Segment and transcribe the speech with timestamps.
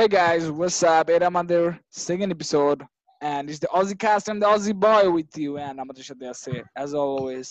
[0.00, 1.06] Hey guys, what's up?
[1.14, 1.62] এটা আমাদের
[2.06, 2.80] second episode
[3.20, 6.52] and it's the Aussie cast and the Aussie boy with you and আমাদের সাথে আছে
[6.82, 7.46] as always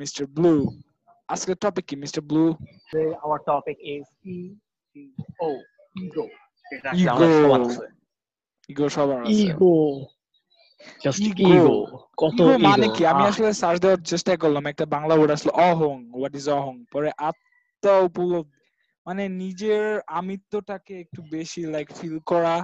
[0.00, 0.22] Mr.
[0.36, 0.62] Blue.
[1.32, 2.20] আজকের topic কি Mr.
[2.30, 2.50] Blue?
[2.90, 4.38] Today our topic is E
[4.90, 4.94] G
[5.46, 5.50] O
[6.02, 6.24] ego.
[7.02, 7.26] Ego.
[7.44, 7.86] সবার আছে।
[8.96, 9.74] সবার আছে ইগো
[11.04, 11.20] জাস্ট
[11.52, 11.76] Ego.
[12.22, 12.94] কত ইগো মানে ego?
[12.96, 16.74] কি আমি আসলে সার্চ দেওয়ার চেষ্টা করলাম একটা বাংলা ওয়ার্ড আসলে অহং হোয়াট ইজ অহং
[16.92, 18.63] পরে আত্মা উপলব্ধি
[19.06, 22.54] মানে নিজের আমিত্বটাকে একটু বেশি লাইক ফিল করা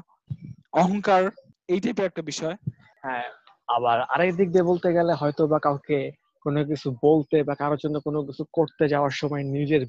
[0.73, 1.23] অহংকার
[1.69, 2.57] এই টাইপের একটা বিষয়।
[3.03, 3.27] হ্যাঁ
[3.69, 5.99] আবার আরেক দিক দিয়ে বলতে গেলে হয়তো বা কাউকে
[6.47, 9.83] কোনো কিছু বলতে বা কারোর জন্য কোনো কিছু করতে যাওয়ার সময় নিজের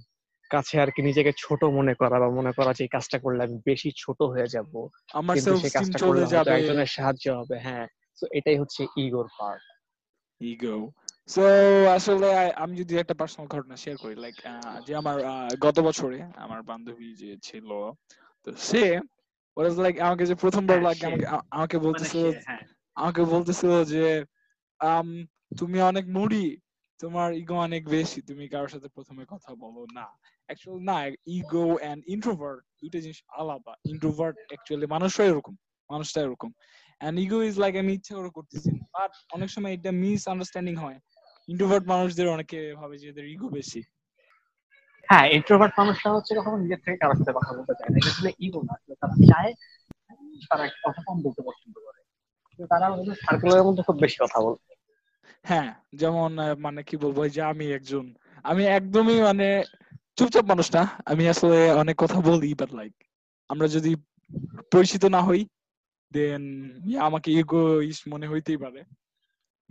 [0.52, 3.58] কাছে আর কি নিজেকে ছোট মনে করা বা মনে করা যে এই কাজটা করলে আমি
[3.66, 4.72] বেশি ছোট হয়ে যাব
[5.14, 7.88] আমার সেই কাজটা করলে যাবে। একজনের সাহায্য হবে হ্যাঁ।
[8.18, 9.64] তো এটাই হচ্ছে ইগোর পার্ট
[10.42, 10.76] ইগো
[11.30, 11.44] সো
[11.98, 12.28] আসলে
[12.64, 14.36] আমি যদি একটা পার্সোনাল ঘটনা শেয়ার করি লাইক
[14.88, 15.18] যে আমার
[15.66, 17.70] গত বছরে আমার বান্ধবী যে ছিল
[18.48, 18.84] তো সে
[19.58, 22.64] ওয়াজ লাইক আমাকে যে প্রথমবার হ্যাঁ, লাগে সে। আমাকে মানে বলতেছিল হ্যাঁ।
[22.98, 24.06] আমাকে বলতেছিল যে
[25.60, 26.46] তুমি অনেক মুড়ি
[27.00, 30.08] তোমার ইগো অনেক বেশি তুমি কারোর সাথে প্রথমে কথা বলো না
[30.50, 30.98] অ্যাকচুয়ালি না
[31.38, 35.54] ইগো এন্ড ইন্ট্রোভার্ট দুইটা জিনিস আলাদা ইন্ট্রোভার্ট অ্যাকচুয়ালি মানুষরা এরকম
[35.90, 36.52] মানুষটা এরকম
[37.02, 40.98] এন্ড ইগো ইজ লাইক আমি ইচ্ছা করে করতেছি বাট অনেক সময় এটা মিস আন্ডারস্ট্যান্ডিং হয়
[41.48, 43.82] ইন্ট্রোভার্ট মানুষদের অনেকে ভাবে যে এদের ইগো বেশি।
[45.10, 48.32] হ্যাঁ ইন্ট্রোভার্ট মানুষরা হচ্ছে কখনো নিজের থেকে কারোর সাথে কথা বলতে চায় না। এটা আসলে
[48.40, 49.54] ইগো না। আসলে তারা চায়
[50.50, 52.00] তারা কথা কম বলতে পছন্দ করে।
[52.70, 54.76] তারা ওদের সার্কেলের মধ্যে খুব বেশি কথা বলে।
[55.44, 59.64] হ্যাঁ যেমন মানে কি বলব যে আমি একজন আমি একদমই মানে
[60.16, 62.94] চুপচাপ মানুষ না। আমি আসলে অনেক কথা বলি বাট লাইক
[63.50, 63.96] আমরা যদি
[64.72, 65.46] পরিচিত না হই
[66.12, 66.44] দেন
[67.00, 68.84] আমাকে ইগোইস মনে হইতেই পারে।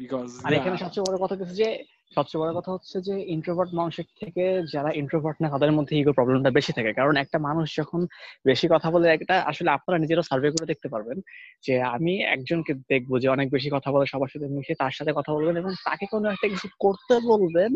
[0.01, 1.69] বিকজ আর এখানে সবচেয়ে বড় কথা হচ্ছে যে
[2.17, 6.51] সবচেয়ে বড় কথা হচ্ছে যে ইন্ট্রোভার্ট মানুষের থেকে যারা ইন্ট্রোভার্ট না তাদের মধ্যে ইগো প্রবলেমটা
[6.59, 8.01] বেশি থাকে। কারণ একটা মানুষ যখন
[8.45, 11.19] বেশি কথা বলে একটা আসলে আপনারা নিজেরা সার্ভে করে দেখতে পারবেন
[11.63, 15.31] যে আমি একজনকে দেখব যে অনেক বেশি কথা বলে সবার সাথে মিশে তার সাথে কথা
[15.33, 17.71] বলবেন এবং তাকে কোনো একটা কিছু করতে বলবেন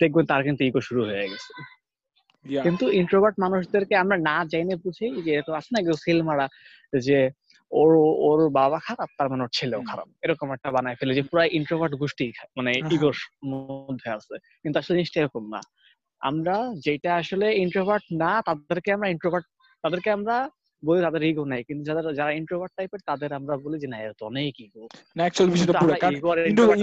[0.00, 1.52] দেখবেন তার কিন্তু ইগো শুরু হয়ে গেছে।
[2.64, 6.46] কিন্তু ইন্ট্রোভার্ট মানুষদেরকে আমরা না জেনে বুঝি যে তো আছে না কেউ সিল মারা
[7.06, 7.18] যে
[7.70, 7.92] ওর
[8.28, 11.94] ওর বাবা খারাপ তার মানে ওর ছেলেও খারাপ। এরকম একটা বানায় ফেলে যে পুরো ইন্ট্রোভার্ট
[11.94, 13.16] গোষ্ঠী মানে। ইগোর
[13.46, 15.60] মধ্যে আছে। কিন্তু আসলে জিনিসটা এরকম না।
[16.20, 19.46] আমরা যেটা আসলে ইন্ট্রোভার্ট না তাদেরকে আমরা ইন্ট্রোভার্ট
[19.84, 20.50] তাদেরকে আমরা
[20.82, 24.12] বলি তাদের ইগো নাই। কিন্তু যারা যারা ইন্ট্রোভার্ট টাইপের তাদের আমরা বলি যে না এর
[24.12, 24.84] তো অনেক ইগো
[25.16, 25.92] না অ্যাকচুয়ালি বিষয়টা পুরো
[26.50, 26.78] ইন্ট্রোভার্ট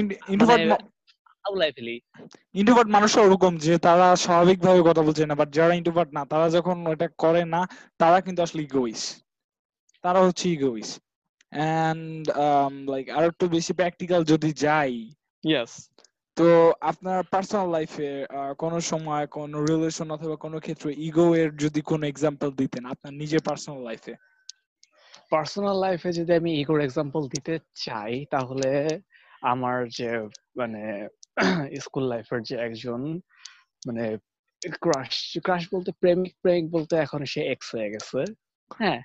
[2.55, 6.49] ইন্ট্রোভার্ট মানে মানুষরা ওরকম যে তারা স্বাভাবিকভাবে কথা বলছে না বাট যারা ইন্ট্রোভার্ট না তারা
[6.49, 7.61] যখন ওটা করে না
[7.97, 9.22] তারা কিন্তু আসলে ইগোইস
[10.03, 10.89] তারা হচ্ছে ইগোইস
[11.79, 12.23] এন্ড
[12.89, 14.93] লাইক আর একটু বেশি প্র্যাকটিক্যাল যদি যাই
[15.43, 15.71] ইয়েস
[16.37, 16.47] তো
[16.81, 18.09] আপনার পার্সোনাল লাইফে
[18.57, 23.41] কোনো সময় কোনো রিলেশন অথবা কোনো ক্ষেত্রে ইগো এর যদি কোনো এক্সাম্পল দিতেন আপনার নিজের
[23.41, 24.13] পার্সোনাল লাইফে
[25.31, 28.71] পার্সোনাল লাইফে যদি আমি ইগোর এক্সাম্পল দিতে চাই তাহলে
[29.43, 30.09] আমার যে
[30.55, 30.81] মানে
[31.85, 33.01] স্কুল লাইফের যে একজন
[33.87, 34.05] মানে
[34.79, 38.19] ক্রাশ ক্রাশ বলতে প্রেমিক প্রেমিক বলতে এখন সে এক্স হয়ে গেছে।
[38.71, 38.99] হ্যাঁ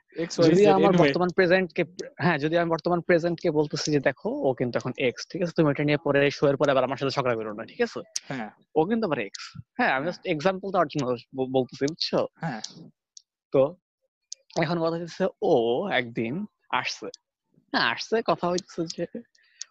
[0.45, 1.83] যদি আমার বর্তমান প্রেজেন্ট কে
[2.25, 5.55] হ্যাঁ যদি আমি বর্তমান প্রেজেন্ট কে বলতেছি যে দেখো ও কিন্তু এখন এক্স ঠিক আছে?
[5.57, 8.01] তুমি এটা নিয়ে পরে শো এর পরে আবার আমার সাথে ঝগড়া করো না ঠিক আছে?
[8.31, 9.43] হ্যাঁ। ও কিন্তু আবার এক্স
[9.79, 11.05] হ্যাঁ আমি জাস্ট এক্সাম্পল দেওয়ার জন্য
[11.57, 12.09] বলতেছি বুঝছ?
[12.43, 12.63] হ্যাঁ।
[13.53, 13.63] তো
[14.57, 15.53] এখন কথা হচ্ছে ও
[16.01, 16.35] একদিন
[16.73, 17.09] আসছে।
[17.73, 19.05] হ্যাঁ আসছে কথা হইতেছে যে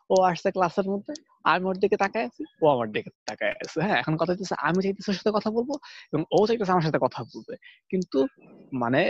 [0.10, 1.14] ও আসছে ক্লাসের মধ্যে
[1.46, 4.80] আমি ওর দিকে তাকায় আছি ও আমার দিকে তাকায় আছে। হ্যাঁ এখন কথা হইতেছে আমি
[4.86, 5.70] চাইতেছি ওর সাথে কথা বলব
[6.08, 7.54] এবং ও চাইতেছে আমার সাথে কথা বলবে।
[7.92, 8.20] কিন্তু
[8.74, 9.02] মানে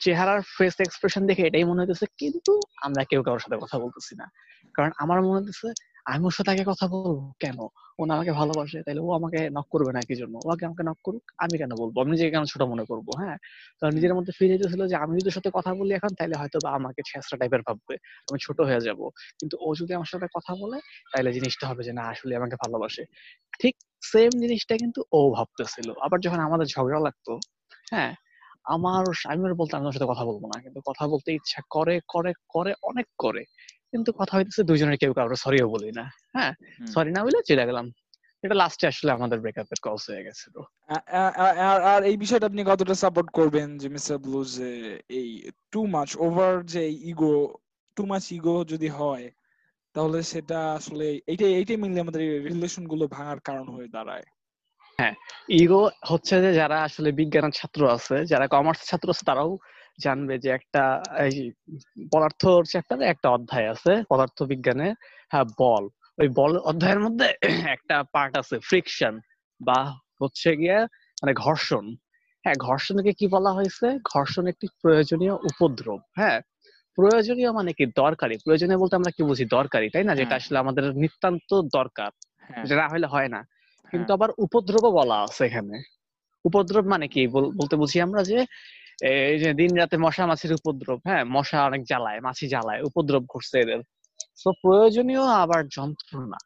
[0.00, 4.26] চেহারার ফেস এক্সপ্রেশন দেখে এটাই মনে হইতেছে, কিন্তু আমরা কেউ কারোর সাথে কথা বলতেছি না।
[4.74, 5.68] কারণ আমার মনে হইতেছে,
[6.06, 7.08] আমি ওর সাথে আগে কথা বলব
[7.40, 7.58] কেন?
[7.98, 10.34] ও না আমাকে ভালোবাসে তাহলে ও আমাকে নক করবে না কি জন্য?
[10.44, 11.94] ও আগে আমাকে নক করুক, আমি কেন বলব?
[12.02, 13.08] আমি নিজেকে কেন ছোট মনে করব?
[13.20, 13.36] হ্যাঁ?
[13.80, 16.70] তো নিজের মধ্যে ফিল হইতেছিল যে, আমি যদি সাথে কথা বলি এখন তাহলে হয়তো বা
[16.78, 17.94] আমাকে ছেঁচড়া টাইপের ভাববে।
[18.28, 19.00] আমি ছোট হয়ে যাব।
[19.40, 20.78] কিন্তু ও যদি আমার সাথে কথা বলে
[21.12, 23.02] তাহলে জিনিসটা হবে যে, না, আসলে আমাকে ভালোবাসে।
[23.60, 27.32] ঠিক সেম জিনিসটা কিন্তু ও ভাবতেছিল। আবার যখন আমাদের ঝগড়া লাগতো
[27.92, 28.12] হ্যাঁ?
[28.64, 32.32] আমার আমি ওর বলতাম আমি সাথে কথা বলব না। কিন্তু কথা বলতে ইচ্ছা করে করে
[32.48, 33.44] করে অনেক করে।
[33.90, 36.52] কিন্তু কথা হইতেছে দুজনের কেউ কারও সরিও বলি না। হ্যাঁ?
[36.94, 37.90] সরি না বলে চলে গেলাম।
[38.42, 41.04] এটা লাস্টে আসলে আমাদের ব্রেকআপের কজ হয়ে গেছিল আ-
[41.70, 46.16] আর আর এই বিষয়টা আপনি কতটা সাপোর্ট করবেন যে মিস্টার ব্লু যে এই টু মাচ
[46.16, 47.58] ওভার যে ইগো
[47.94, 49.30] টু মাচ ইগো যদি হয়
[49.92, 54.22] তাহলে সেটা আসলে এইটাই এইটাই মিললে আমাদের রিলেশনগুলো ভাঙার কারণ হয়ে দাঁড়ায়।
[55.54, 55.80] ইগো
[56.10, 59.50] হচ্ছে যে যারা আসলে বিজ্ঞানের ছাত্র আছে যারা কমার্স ছাত্র আছে তারাও
[59.98, 60.82] জানবে যে একটা
[61.26, 61.34] এই
[62.12, 62.42] পদার্থ
[62.72, 64.88] চ্যাপ্টারে একটা অধ্যায় আছে পদার্থ বিজ্ঞানে
[65.32, 65.84] হ্যাঁ বল।
[66.18, 67.26] ওই বল অধ্যায়ের মধ্যে
[67.76, 69.14] একটা পার্ট আছে ফ্রিকশন
[69.60, 69.78] বা
[70.20, 70.78] হচ্ছে গিয়ে
[71.18, 71.84] মানে ঘর্ষণ।
[72.44, 73.86] হ্যাঁ ঘর্ষণকে কি বলা হয়েছে?
[74.12, 76.38] ঘর্ষণ একটি প্রয়োজনীয় উপদ্রব। হ্যাঁ
[76.98, 77.84] প্রয়োজনীয় মানে কি?
[77.96, 79.44] দরকারি। প্রয়োজনীয় বলতে আমরা কি বুঝি?
[79.58, 80.14] দরকারি তাই না?
[80.14, 82.10] যেটা হ্যাঁ। আসলে আমাদের নিতান্ত দরকার।
[82.48, 83.40] হ্যাঁ। যেটা হলে হয় না।
[83.92, 85.76] কিন্তু হ্যাঁ। আবার উপদ্রবও বলা আছে এখানে।
[86.44, 87.22] উপদ্রব মানে কি?
[87.58, 88.38] বলতে বুঝি আমরা যে
[89.28, 91.24] এই যে দিন রাতে মশা মাছির উপদ্রব হ্যাঁ?
[91.34, 93.80] মশা অনেক জ্বালায়, মাছি জ্বালায়, উপদ্রব করছে এদের।
[94.42, 96.38] তো প্রয়োজনীয় আবার যন্ত্রণা।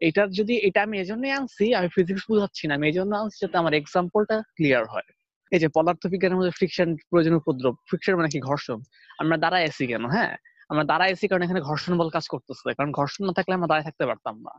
[0.00, 3.56] এটার যদি, এটা আমি এজন্যই আনছি, আমি ফিজিক্স বুঝাচ্ছি না, আমি এই জন্য আনছি যাতে
[3.58, 5.08] আমার এক্সাম্পলটা ক্লিয়ার হয়।
[5.52, 8.38] এই যে পদার্থবিজ্ঞানের মধ্যে ফ্রিকশন প্রয়োজনীয় উপদ্রব ফ্রিকশন মানে কি?
[8.40, 8.78] ঘর্ষণ।
[9.18, 10.04] আমরা দাঁড়ায় আছি কেন?
[10.06, 10.32] হ্যাঁ?
[10.70, 13.86] আমরা দাঁড়ায় আছি কারণ এখানে ঘর্ষণ বল কাজ করতেছে। কারণ ঘর্ষণ না থাকলে আমরা দাঁড়ায়
[13.88, 14.52] থাকতে পারতাম না।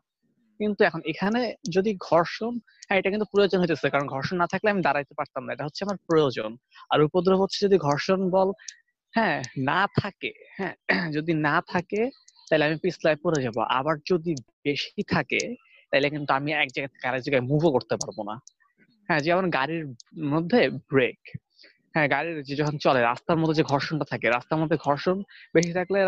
[0.60, 2.54] কিন্তু এখন এখানে যদি ঘর্ষণ
[2.88, 5.82] হ্যাঁ এটা কিন্তু প্রয়োজন হইতেছে। কারণ ঘর্ষণ না থাকলে আমি দাঁড়াইতে পারতাম না। এটা হচ্ছে
[5.84, 6.52] আমার প্রয়োজন।
[6.92, 8.50] আর উপদ্রব হচ্ছে যদি ঘর্ষণ বল
[9.14, 9.38] হ্যাঁ
[9.70, 10.76] না থাকে হ্যাঁ
[11.18, 12.02] যদি না থাকে,
[12.48, 14.32] তাহলে আমি পিছলায় পড়ে যাব। আবার যদি
[14.66, 15.42] বেশি থাকে,
[15.94, 18.36] তাহলে কিন্তু আমি এক জায়গা থেকে আরেক জায়গায় মুভও করতে পারব না।
[19.10, 19.84] হ্যাঁ যেমন গাড়ির
[20.34, 20.60] মধ্যে
[20.92, 21.20] ব্রেক
[21.96, 25.18] হ্যাঁ গাড়ির যে যখন চলে, রাস্তার মধ্যে যে ঘর্ষণটা থাকে, রাস্তার মধ্যে ঘর্ষণ
[25.56, 26.00] বেশি থাকলে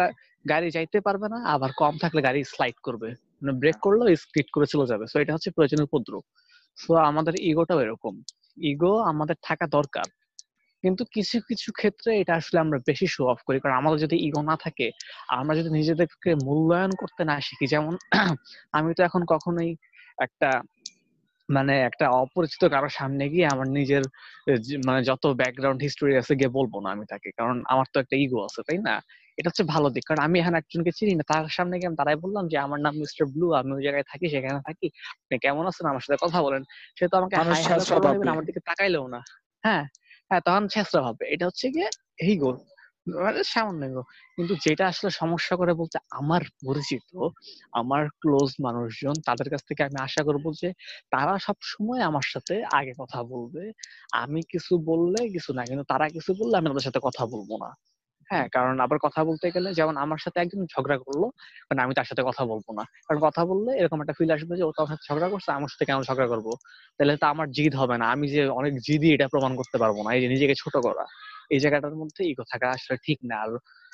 [0.45, 3.09] গাড়ি যাইতে পারবে না, আবার কম থাকলে গাড়ি স্লাইড করবে।
[3.42, 6.24] মানে ব্রেক করল স্কিট করে চলে যাবে। সো এটা হচ্ছে প্রয়োজনীয় উপদ্রব।
[6.78, 8.13] সো আমাদের ইগোটাও এরকম।
[8.62, 10.07] ইগো আমাদের থাকা দরকার।
[10.84, 14.42] কিন্তু কিছু কিছু ক্ষেত্রে এটা আসলে আমরা বেশি শো অফ করি। কারণ আমাদের যদি ইগো
[14.42, 14.88] না থাকে
[15.30, 17.94] আমরা যদি নিজেদেরকে মূল্যায়ন করতে না শিখি যেমন
[18.72, 19.72] আমি তো এখন কখনোই
[20.18, 20.50] একটা
[21.49, 24.03] মানে একটা অপরিচিত কারোর সামনে গিয়ে আমার নিজের
[24.88, 28.39] মানে যত ব্যাকগ্রাউন্ড হিস্টোরি আছে গিয়ে বলব না আমি তাকে। কারণ আমার তো একটা ইগো
[28.44, 28.95] আছে তাই না?
[29.38, 32.17] এটা হচ্ছে ভালো দিক। কারণ আমি এখানে একজনকে চিনি না তার সামনে গিয়ে আমি তারাই
[32.25, 35.85] বললাম যে আমার নাম মিস্টার ব্লু আমি ওই জায়গায় থাকি সেখানে থাকি। আপনি কেমন আছেন?
[35.91, 36.61] আমার সাথে কথা বলেন।
[36.97, 37.35] সে তো আমাকে।
[38.27, 39.19] আমার দিকে তাকাইলেও না।
[39.63, 39.83] হ্যাঁ
[40.31, 41.88] হ্যাঁ তখন ছেঁচড়া ভাববে এটা হচ্ছে গিয়ে
[42.25, 42.51] ইগো
[43.18, 43.98] মানে সামান্য।
[44.38, 47.09] কিন্তু যেটা আসলে সমস্যা করে বলতে আমার পরিচিত,
[47.74, 50.69] আমার ক্লোজ মানুষজন, তাদের কাছ থেকে আমি আশা করব যে
[51.12, 53.63] তারা সব সময় আমার সাথে আগে কথা বলবে।
[54.18, 57.69] আমি কিছু বললে কিছু না, কিন্তু তারা কিছু বললে আমি তাদের সাথে কথা বলব না।
[58.30, 61.24] হ্যাঁ কারণ আবার কথা বলতে গেলে যেমন আমার সাথে একজন ঝগড়া করল,
[61.68, 64.63] কারণ আমি তার সাথে কথা বলব না। কারণ কথা বললে এরকম একটা ফিল আসবে যে
[64.63, 66.48] ও তার সাথে ঝগড়া করছে, আমার সাথে কেন ঝগড়া করব?
[66.98, 70.10] তাহলে তো আমার জিদ হবে না। আমি যে অনেক জিদি এটা প্রমাণ করতে পারব না,
[70.15, 71.03] এই যে নিজেকে ছোট করা।
[71.51, 73.51] এই জায়গাটার মধ্যে ইগো থাকা আসলে ঠিক না। আর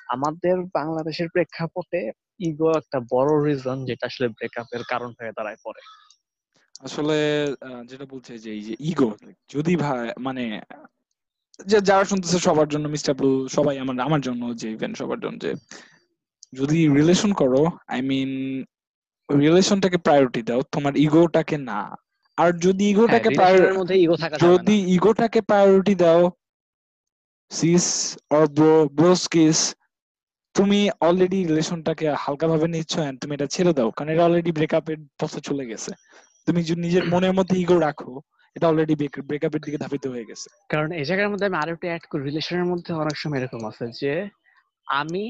[0.07, 2.01] আমাদের বাংলাদেশের প্রেক্ষাপটে
[2.39, 5.81] ইগো একটা বড় রিজন যেটা আসলে ব্রেকআপের কারণ হয়ে দাঁড়ায় পরে
[6.81, 7.17] আসলে
[7.85, 9.09] যেটা বলছে যে এই যে ইগো
[9.49, 10.43] যদি ভাই মানে
[11.65, 15.37] যে যারা শুনতেছে সবার জন্য মিস্টার ব্লু সবাই আমার আমার জন্য যে ইভেন সবার জন্য
[15.39, 15.51] যে
[16.53, 18.31] যদি রিলেশন করো আই মিন
[19.29, 21.79] রিলেশনটাকে প্রায়োরিটি দাও তোমার ইগোটাকে না।
[22.37, 26.21] আর যদি ইগোটাকে হ্যাঁ, রিলেশনের মধ্যে ইগো থাকা যাবে যদি ইগোটাকে প্রায়োরিটি দাও
[27.53, 27.85] সিস
[28.29, 29.59] অর ব্রো ব্রোস্কিস
[30.55, 34.99] তুমি অলরেডি রিলেশনটাকে হালকা ভাবে নিচ্ছ and তুমি এটা ছেড়ে দাও কারণ এটা অলরেডি ব্রেকআপের
[35.19, 35.91] পথে চলে গেছে।
[36.47, 38.11] তুমি যদি নিজের মনের মধ্যে ইগো রাখো
[38.55, 38.95] এটা অলরেডি
[39.29, 42.65] ব্রেকআপের দিকে ধাবিত হয়ে গেছে। কারণ এই জায়গার মধ্যে আমি আরও একটা অ্যাড করি রিলেশনের
[42.65, 44.13] মধ্যে অনেক সময় এরকম আছে যে
[44.87, 45.23] আমি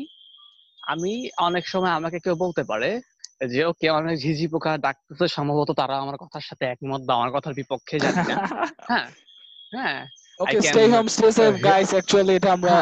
[0.83, 2.89] আমি অনেক সময় আমাকে কেউ বলতে পারে
[3.47, 7.53] যে ওকে অনেক ঝিঝি পোকা ডাকতেছে সম্ভবত তারা আমার কথার সাথে একমত বা আমার কথার
[7.53, 8.15] বিপক্ষে জানি
[8.89, 9.07] হ্যাঁ
[9.71, 10.01] হ্যাঁ।
[10.39, 12.74] Okay stay home stay safe guys actually এটা আমরা।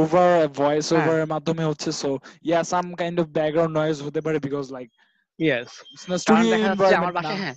[0.00, 0.86] Over voice.
[0.96, 2.10] ওভার এর মাধ্যমে হচ্ছে so
[2.48, 4.88] yeah some kind of background noise হতে পারে বিকজ লাইক
[5.38, 5.70] ইয়েস
[6.22, 6.52] স্টুডিও
[7.00, 7.56] আমার বাসায় হ্যাঁ।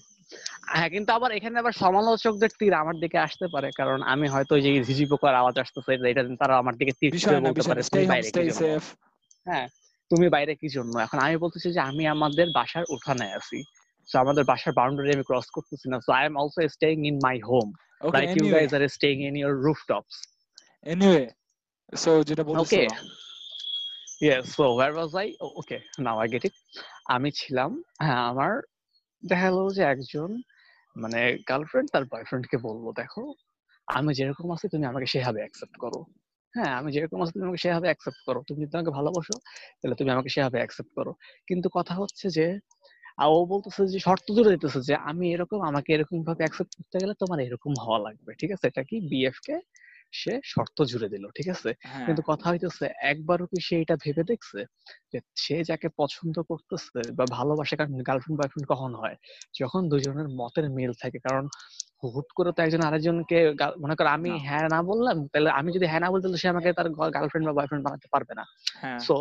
[0.72, 4.70] হ্যাঁ কিন্তু আবার এখানে আবার সমালোচকদের তীর আমার দিকে আসতে পারে কারণ আমি হয়তো যে
[4.88, 7.12] ঝিঝি পোকার আওয়াজ আসতেছে এটা তারা আমার দিকে তীর
[7.46, 8.80] বলতে পারে তুমি বাইরে কি জন্য?
[9.48, 9.68] হ্যাঁ
[10.12, 10.94] তুমি বাইরে কি জন্য?
[11.06, 13.60] এখন আমি বলতেছি যে আমি আমাদের বাসার উঠানে আছি।
[14.08, 17.38] সো আমাদের বাসার বাউন্ডারি আমি ক্রস করতেছি না so I am also staying in my
[17.50, 17.68] home
[18.02, 20.16] okay like you anyway guys are staying in your rooftops
[20.84, 21.24] anyway
[21.94, 23.06] so যেটা ওকে বলতেছিলাম
[24.22, 26.56] yes so where was I okay now I get it
[27.06, 27.72] আমি ছিলাম
[28.02, 28.54] হ্যাঁ আমার
[29.24, 30.42] দেখা গেলো যে একজন
[30.96, 33.24] মানে গার্লফ্রেন্ড তার বয়ফ্রেন্ডকে বলব দেখো।
[33.88, 36.00] আমি যেরকম আছি তুমি আমাকে সেভাবে অ্যাকসেপ্ট করো।
[36.56, 39.36] হ্যাঁ আমি যেরকম আছি তুমি আমাকে সেভাবে অ্যাকসেপ্ট করো। তুমি যদি আমাকে ভালোবাসো
[39.80, 41.12] তাহলে তুমি আমাকে সেভাবে অ্যাকসেপ্ট করো।
[41.48, 42.46] কিন্তু কথা হচ্ছে যে
[43.18, 46.98] আর ও বলতেছে যে শর্ত জুড়ে দিতেছে যে আমি এরকম আমাকে এরকম ভাবে অ্যাকসেপ্ট করতে
[47.02, 48.66] গেলে তোমার এরকম হওয়া লাগবে ঠিক আছে?
[48.68, 49.56] এটা কি বিএফ কে
[50.14, 51.70] সে শর্ত জুড়ে দিল ঠিক আছে?
[51.84, 54.60] হ্যাঁ। কিন্তু কথা হইতেছে একবারও কি সে এটা ভেবে দেখছে
[55.12, 59.16] যে সে যাকে পছন্দ করতেছে বা ভালোবাসে কারণ গার্লফ্রেন্ড বয়ফ্রেন্ড কখন হয়?
[59.60, 61.46] যখন দুজনের মতের মিল থাকে কারণ
[62.06, 63.38] হুট করে তো একজন আরেকজনকে
[63.84, 66.70] মনে করো আমি হ্যাঁ না বললাম তাহলে আমি যদি হ্যাঁ না বলতে তাহলে সে আমাকে
[66.78, 68.44] তার গার্লফ্রেন্ড বা বয়ফ্রেন্ড বানাতে পারবে না।
[68.76, 69.16] হ্যাঁ। সো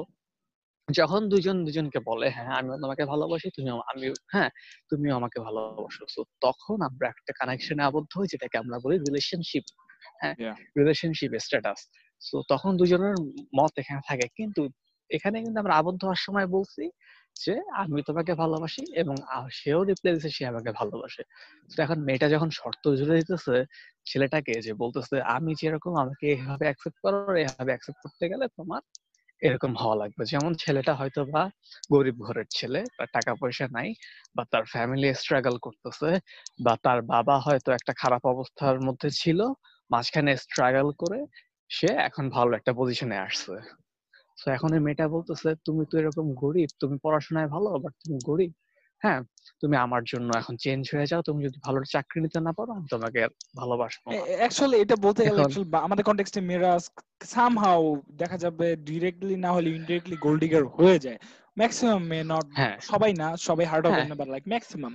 [0.88, 4.50] যখন দুজন দুজনকে বলে হ্যাঁ আমিও তোমাকে ভালোবাসি তুমিও আমি হ্যাঁ
[4.90, 6.02] তুমিও আমাকে ভালোবাসো।
[6.42, 9.64] তখন আমরা একটা কানেকশনে আবদ্ধ হই যেটাকে আমরা বলি রিলেশনশিপ
[10.20, 10.34] হ্যাঁ
[10.78, 11.80] রিলেশনশিপ স্ট্যাটাস
[12.22, 13.14] তো তখন দুজনের
[13.58, 14.62] মত এখানে থাকে। কিন্তু
[15.10, 16.84] এখানে কিন্তু আমরা আবদ্ধ হওয়ার সময় বলছি
[17.36, 19.16] যে আমি তোমাকে ভালোবাসি এবং
[19.58, 21.22] সেও রিপ্লাই দিচ্ছে সে আমাকে ভালোবাসে।
[21.70, 23.56] তো এখন মেয়েটা যখন শর্ত জুড়ে দিতেছে
[24.06, 28.82] ছেলেটাকে যে বলতেছে আমি যেরকম আমাকে এভাবে অ্যাকসেপ্ট করো এভাবে অ্যাকসেপ্ট করতে গেলে তোমার
[29.44, 31.42] এরকম হওয়া লাগবে। যেমন ছেলেটা হয়তো বা
[31.94, 33.88] গরিব ঘরের ছেলে বা টাকা পয়সা নাই
[34.36, 36.10] বা তার ফ্যামিলি স্ট্রাগল করতেছে
[36.60, 39.40] বা তার বাবা হয়তো একটা খারাপ অবস্থার মধ্যে ছিল,
[39.90, 41.20] মাঝখানে স্ট্রাগল করে
[41.70, 43.54] সে এখন ভালো একটা পজিশনে আসছে।
[44.38, 48.52] তো এখন ওই মেয়েটা বলতেছে, তুমি তো এরকম গরিব, তুমি পড়াশোনায় ভালো বাট তুমি গরিব
[49.04, 49.20] হ্যাঁ?
[49.60, 52.86] তুমি আমার জন্য এখন চেঞ্জ হয়ে যাও। তুমি যদি ভালো চাকরি নিতে না পারো আমি
[52.88, 53.20] তোমাকে
[53.56, 54.06] ভালোবাসবো
[54.38, 55.40] অ্যাকচুয়ালি এটা বলতে গেলে
[55.78, 56.72] আমাদের কনটেক্সটে মেয়েরা
[57.24, 57.82] সামহাউ
[58.16, 61.18] দেখা যাবে ডিরেক্টলি না হলে ইনডিরেক্টলি গোল্ড ডিগার হয়ে যায়।
[61.58, 64.94] ম্যাক্সিমাম মে নট হ্যাঁ। সবাই না সবাই হার্ড হবে হ্যাঁ। না বাট লাইক ম্যাক্সিমাম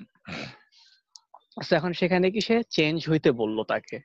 [1.71, 3.97] এখন সেখানে কি সে চেঞ্জ হইতে বলল তাকে?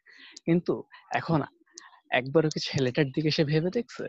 [0.44, 0.75] কিন্তু
[1.11, 1.40] এখন
[2.11, 4.06] একবারও কি ছেলেটার দিকে সে ভেবে দেখছে?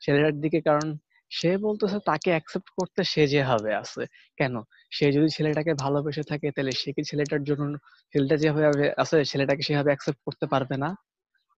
[0.00, 0.86] ছেলেটার দিকে কারণ
[1.30, 4.06] সে বলতেছে তাকে অ্যাকসেপ্ট করতে সে যেভাবে আছে।
[4.36, 4.62] কেন?
[4.90, 7.78] সে যদি ছেলেটাকে ভালোবেসে থাকে তাহলে সে কি ছেলেটার জন্য
[8.12, 10.96] ছেলেটা যেভাবে আছে ছেলেটাকে সেভাবে অ্যাকসেপ্ট করতে পারবে না?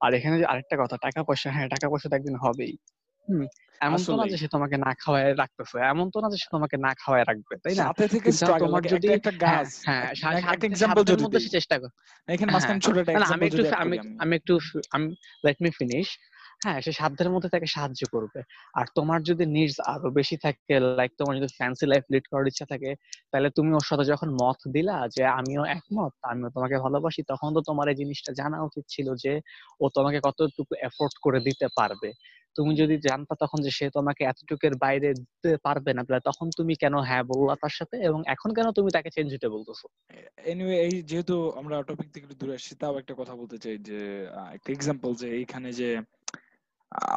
[0.00, 2.76] আর এখানে যে আরেকটা কথা টাকা পয়সা হ্যাঁ টাকা পয়সা তো একদিন হবেই।
[3.28, 3.46] হুম
[3.80, 6.76] এমন তো না যে সে তোমাকে না খাওয়ায় রাখতেছে এমন তো না যে সে তোমাকে
[6.76, 7.82] না খাওয়ায় রাখবে তাই না?
[7.82, 11.78] সাথে থেকে তোমার যদি একটা গাছ। হ্যাঁ হ্যাঁ এক- সাত- একটা এক্সাম্পল যদি মধ্যে চেষ্টা
[11.78, 14.58] করে। এখানে হ্যাঁ, মাঝখানে ছোট একটা আমি একটু। আমি একটু
[14.90, 15.14] আমি
[15.46, 16.18] লেট মি ফিনিশ
[16.60, 18.40] হ্যাঁ সে সাধ্যের মধ্যে তাকে সাহায্য করবে।
[18.74, 22.66] আর তোমার যদি নিডস আরও বেশি থাকে লাইক তোমার যদি ফ্যান্সি লাইফ লিড করার ইচ্ছা
[22.72, 22.90] থাকে,
[23.30, 27.60] তাহলে তুমি ওর সাথে যখন মত দিলা যে আমিও একমত, আমিও তোমাকে ভালোবাসি, তখন তো
[27.68, 29.32] তোমার এই জিনিসটা জানা উচিত ছিল যে
[29.80, 32.08] ও তোমাকে কতটুকু এফোর্ট করে দিতে পারবে।
[32.56, 36.72] তুমি যদি জানতা তখন যে সে তোমাকে এতটুকুর বাইরে দিতে পারবে না, তাহলে তখন তুমি
[36.82, 37.96] কেন হ্যাঁ বললা তার সাথে?
[38.08, 39.86] এবং এখন কেন তুমি তাকে চেঞ্জ হতে বলতেছো?
[40.50, 43.98] এনিওয়ে এই যেহেতু আমরা টপিক থেকে দূরে আসছি, তাও একটা কথা বলতে চাই যে
[44.56, 45.88] একটা এক্সাম্পল যে এইখানে যে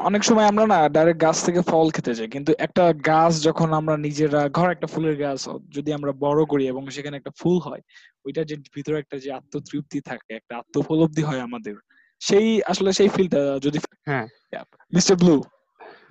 [0.01, 3.95] অনেক সময় আমরা না ডাইরেক্ট গাছ থেকে ফল খেতে যাই কিন্তু একটা গাছ যখন আমরা
[4.05, 5.41] নিজেরা ঘর একটা ফুলের গাছ
[5.75, 7.81] যদি আমরা বড় করি এবং সেখানে একটা ফুল হয়
[8.25, 11.75] ওইটা যে ভিতরে একটা যে আত্মতৃপ্তি থাকে একটা আত্ম উপলব্ধি হয় আমাদের
[12.21, 13.77] সেই আসলে সেই ফিলটা যদি
[14.09, 14.25] হ্যাঁ।
[14.93, 15.35] মিস্টার ব্লু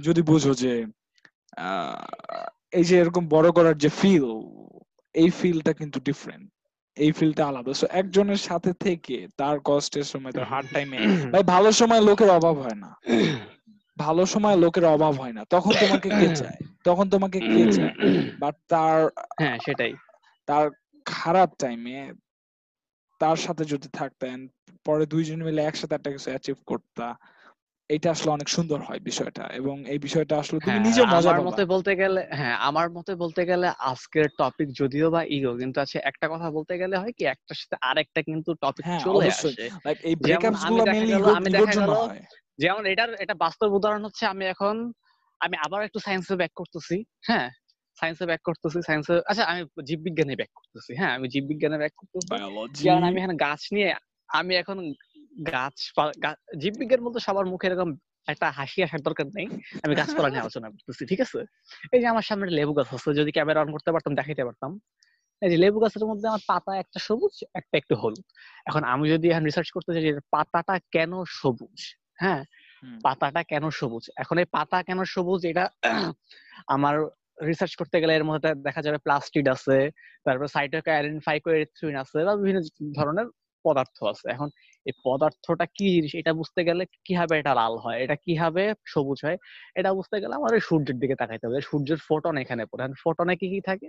[0.01, 0.73] যদি বুঝো যে
[1.61, 2.05] আহ,
[2.73, 4.27] এই যে এরকম বড় করার যে ফিল
[5.15, 6.47] এই ফিলটা কিন্তু ডিফারেন্ট
[6.97, 10.97] এই ফিলটা আলাদা সো একজনের সাথে থেকে তার কষ্টের সময় তার হার্ড টাইমে
[11.33, 12.91] ভাই ভালো সময় লোকের অভাব হয় না
[14.01, 16.59] ভালো সময় লোকের অভাব হয় না। তখন তোমাকে কে চায়?
[16.85, 17.95] তখন তোমাকে কে চায়?
[18.39, 18.99] বাট তার
[19.41, 19.93] হ্যাঁ সেটাই।
[20.49, 20.65] তার
[21.07, 21.99] খারাপ টাইমে
[23.21, 24.37] তার সাথে যদি থাকতেন
[24.87, 27.07] পরে দুইজন মিলে একসাথে একটা কিছু অ্যাচিভ করতা
[27.91, 31.39] এটা আসলে অনেক সুন্দর হয় বিষয়টা। এবং এই বিষয়টা আসলে তুমি হ্যাঁ, নিজে মজা আমার
[31.49, 35.97] মতে বলতে গেলে হ্যাঁ আমার মতে বলতে গেলে আজকের টপিক যদিও বা ইগো কিন্তু আছে
[36.11, 39.49] একটা কথা বলতে গেলে হয় কি একটার সাথে আরেকটা কিন্তু টপিক হ্যাঁ, চলে আসে।
[39.85, 41.37] লাইক এই ব্রেকআপসগুলো মেইনলি ইগোর
[41.77, 42.21] জন্য হয়।
[42.61, 44.77] যেমন এটার এটা বাস্তব উদাহরণ হচ্ছে আমি এখন
[45.41, 46.97] আমি আবার একটু সায়েন্সে ব্যাক করতেছি
[47.29, 47.49] হ্যাঁ?
[47.99, 51.13] সায়েন্সে ব্যাক করতেছি সায়েন্সে আচ্ছা আমি জীববিজ্ঞানে ব্যাক করতেছি হ্যাঁ?
[51.17, 52.29] আমি জীববিজ্ঞানে ব্যাক করতেছি।
[52.79, 53.89] যেমন আমি এখানে গাছ নিয়ে
[54.31, 54.77] আমি এখন
[55.53, 55.77] গাছ
[56.63, 57.91] জীববিজ্ঞান বলতে সবার মুখে এরকম
[58.29, 59.47] একটা হাসি আসার দরকার নেই
[59.85, 61.39] আমি গাছপালা নিয়ে আলোচনা করতেছি ঠিক আছে?
[61.93, 64.71] এই যে আমার সামনে লেবু গাছ আছে যদি ক্যামেরা অন করতে পারতাম দেখাইতে পারতাম।
[65.43, 68.27] এই যে লেবু গাছের মধ্যে আমার পাতা একটা সবুজ একটা একটু হলুদ।
[68.67, 71.79] এখন আমি যদি এখন রিসার্চ করতে চাই যে পাতাটা কেন সবুজ?
[72.21, 72.43] হ্যাঁ?
[73.05, 74.05] পাতাটা কেন সবুজ?
[74.17, 75.41] এখন এই পাতা কেন সবুজ?
[75.47, 75.65] এটা
[76.75, 76.95] আমার
[77.49, 79.77] রিসার্চ করতে গেলে এর মধ্যে দেখা যাবে প্লাস্টিড আছে
[80.27, 82.59] তারপর সাইটোকাইনিন ফাইকোএরিথ্রিন আছে বা বিভিন্ন
[82.99, 83.27] ধরনের
[83.65, 84.49] পদার্থ আছে। এখন
[84.87, 86.13] এই পদার্থটা কি জিনিস?
[86.15, 87.99] এটা বুঝতে গেলে কীভাবে এটা লাল হয়?
[88.05, 89.39] এটা কীভাবে সবুজ হয়?
[89.77, 93.47] এটা বুঝতে গেলে আমার ওই সূর্যের দিকে তাকাইতে হবে। সূর্যের ফোটন এখানে পড়ে। ফোটনে কি
[93.55, 93.89] কি থাকে?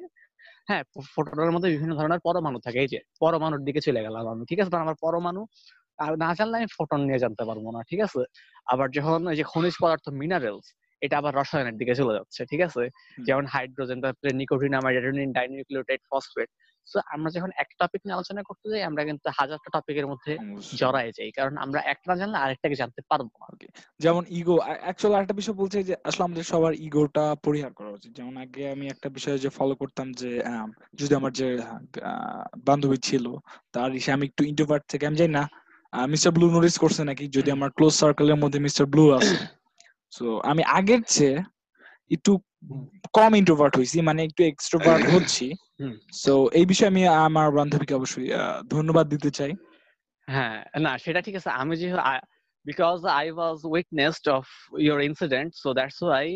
[0.70, 0.84] হ্যাঁ
[1.16, 4.72] ফোটনের মধ্যে বিভিন্ন ধরনের পরমাণু থাকে। এই যে পরমাণুর দিকে চলে গেলাম আমি ঠিক আছে?
[4.86, 5.42] আমার পরমাণু
[6.04, 8.22] আর না জানলে আমি ফোটন নিয়ে জানতে পারব না ঠিক আছে?
[8.66, 10.68] আবার যখন ওই যে খনিজ পদার্থ মিনারেলস
[11.02, 12.84] এটা আবার রসায়নের দিকে চলে যাচ্ছে ঠিক আছে?
[13.26, 16.50] যেমন হাইড্রোজেন তারপরে nicotinamide adenine dinucleotide phosphate
[16.88, 20.32] so আমরা যখন এক টপিক নিয়ে আলোচনা করতে যাই আমরা কিন্তু হাজারটা টপিকের মধ্যে।
[20.78, 23.46] জড়ায় যাই কারণ আমরা একটা না জানলে আরেকটাকে জানতে পারব না।
[24.00, 28.36] যেমন ইগো অ্যাকচুয়ালি আরেকটা বিষয় বলছে যে আসলে আমাদের সবার ইগোটা পরিহার করা উচিত। যেমন
[28.38, 30.32] আগে আমি একটা বিষয় যে ফলো করতাম যে
[31.00, 31.48] যদি আমার যে
[32.68, 33.26] বান্ধবী ছিল
[33.74, 35.44] তার আমি একটু ইন্ট্রোভার্ট থেকে আমি জানি না
[35.94, 39.36] মিস্টার ব্লু নোটিস করছে নাকি যদি আমার ক্লোজ সার্কেলের মধ্যে মিস্টার ব্লু আছে।
[40.14, 41.38] সো আমি আগের চেয়ে
[42.12, 42.32] একটু
[43.14, 45.48] কম ইন্ট্রোভার্ট হয়েছি মানে একটু এক্সট্রোভার্ট হচ্ছি।
[46.24, 48.30] সো এই বিষয়ে আমি আমার বান্ধবীকে অবশ্যই
[48.76, 49.52] ধন্যবাদ দিতে চাই।
[50.28, 51.88] হ্যাঁ না সেটা ঠিক আছে। আমি যে
[52.66, 54.46] because I was witnessed of
[54.86, 56.28] your incident so that's why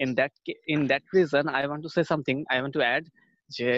[0.00, 0.32] in that
[0.74, 3.02] in that reason I want to say something I want to add
[3.50, 3.70] যে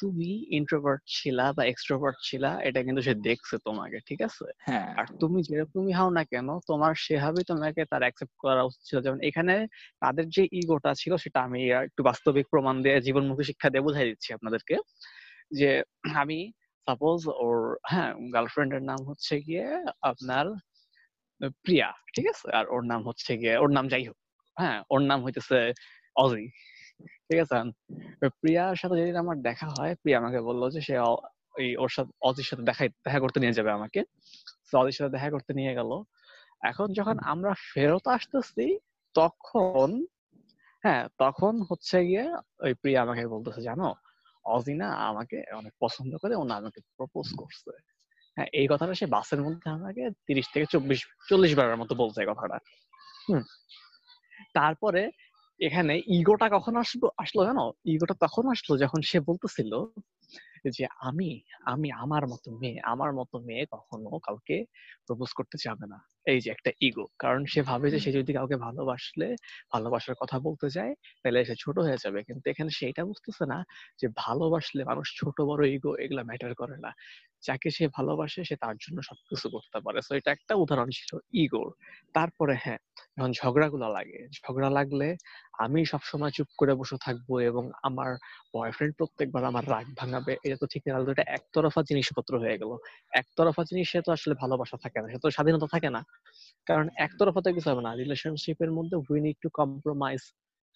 [0.00, 4.46] তুমি ইন্ট্রোভার্ট ছিলা বা এক্সট্রোভার্ট ছিলা এটা কিন্তু সে দেখছে তোমাকে ঠিক আছে?
[4.64, 8.98] হ্যাঁ আর তুমি যেরকমই হও না কেন তোমার সেভাবে তোমাকে তার অ্যাকসেপ্ট করা উচিত। ছিল
[9.04, 9.54] যেমন এখানে
[10.02, 14.28] তাদের যে ইগোটা ছিল সেটা আমি একটু বাস্তবিক প্রমাণ দিয়ে জীবনমুখী শিক্ষা দিয়ে বোঝাই দিচ্ছি
[14.36, 14.74] আপনাদেরকে।
[15.52, 15.70] যে
[16.22, 16.38] আমি
[16.86, 17.56] সাপোজ ওর
[17.92, 19.64] হ্যাঁ গার্লফ্রেন্ডের নাম হচ্ছে গিয়ে
[20.10, 20.46] আপনার
[21.64, 22.46] প্রিয়া ঠিক আছে?
[22.58, 24.18] আর ওর নাম হচ্ছে গিয়ে ওর নাম যাই হোক
[24.56, 25.58] হ্যাঁ ওর নাম হইতেছে
[26.16, 26.44] অজি
[27.00, 27.56] ঠিক আছে?
[28.40, 30.94] প্রিয়ার সাথে যেদিন আমার দেখা হয়, প্রিয়া আমাকে বলল যে সে
[31.58, 34.00] ওই ওর সাথে, অজির সাথে দেখা দেখা করতে নিয়ে যাবে আমাকে।
[34.72, 35.90] অজির সাথে দেখা করতে নিয়ে গেল।
[36.62, 38.66] এখন যখন আমরা ফেরত আসতেছি,
[39.14, 39.88] তখন
[40.84, 42.24] হ্যাঁ তখন হচ্ছে গিয়ে
[42.60, 43.88] ওই প্রিয়া আমাকে বলতেছে, জানো
[44.44, 47.70] অজিনা আমাকে অনেক পছন্দ করে, ও না আমাকে প্রপোজ করছে।
[48.36, 52.28] হ্যাঁ এই কথাটা সে বাসের মধ্যে আমাকে তিরিশ থেকে চব্বিশ, চল্লিশ বারের মতো বলছে এই
[52.30, 52.58] কথাটা।
[53.28, 53.42] হুম।
[54.54, 55.02] তারপরে
[55.60, 57.64] এখানে ইগোটা কখন আসলো আসলো জানো?
[57.86, 59.72] ইগোটা তখন আসলো যখন সে বলতেছিল
[60.70, 61.30] যে আমি
[61.66, 64.56] আমি আমার মতো মেয়ে আমার মতো মেয়ে কখনো কাউকে
[65.06, 68.56] প্রপোজ করতে যাবে না। এই যে একটা ইগো কারণ সে ভাবে যে সে যদি কাউকে
[68.66, 69.28] ভালোবাসলে
[69.72, 70.92] ভালোবাসার কথা বলতে যায়
[71.22, 73.58] তাহলে সে ছোট হয়ে যাবে। কিন্তু এখানে সেটা বুঝতেছে না
[74.00, 76.90] যে ভালোবাসলে মানুষ ছোট বড় ইগো এগুলা ম্যাটার করে না।
[77.42, 81.10] যাকে সে ভালোবাসে সে তার জন্য সবকিছু করতে পারে। তো এটা একটা উদাহরণ ছিল
[81.42, 81.68] ইগোর
[82.14, 82.80] তারপরে হ্যাঁ
[83.16, 85.08] যখন ঝগড়া ঝগড়াগুলো লাগে ঝগড়া লাগলে
[85.58, 88.10] আমি সবসময় চুপ করে বসে থাকব এবং আমার
[88.54, 92.70] বয়ফ্রেন্ড প্রত্যেকবার আমার রাগ ভাঙাবে এটা তো ঠিক না। তাহলে এটা একতরফা জিনিসপত্র হয়ে গেল।
[93.12, 96.00] একতরফা জিনিসে তো আসলে ভালোবাসা থাকে না সে তো স্বাধীনতা থাকে না।
[96.66, 100.20] কারণ একতরফাতে কিছু হবে না। রিলেশনশিপের মধ্যে উই নিড টু কম্প্রোমাইজ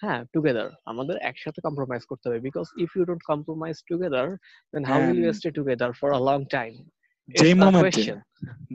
[0.01, 4.27] হ্যাঁ টুগেদার আমাদের একসাথে কম্প্রোমাইজ করতে হবে। Because if you don't compromise together
[4.75, 6.73] then how will you stay together for a long time
[7.29, 8.03] যেই মোমেন্টে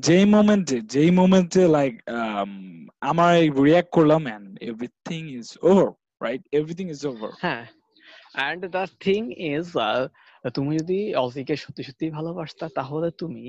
[0.06, 1.94] যেই মোমেন্টে যেই মোমেন্টে লাইক
[3.12, 3.34] আমার
[3.66, 5.88] রিয়াক্ট করলাম and everything is over
[6.26, 7.64] right everything is over হ্যাঁ
[8.48, 9.22] এন্ড দ্য থিং
[9.54, 9.66] ইজ
[10.56, 13.46] তুমি যদি অজিকে সত্যি সত্যি ভালোবাসতা তাহলে তুমি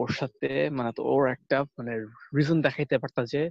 [0.00, 1.92] ওর সাথে মানে তো ওর একটা মানে
[2.36, 3.42] রিজন দেখাইতে পারতা যে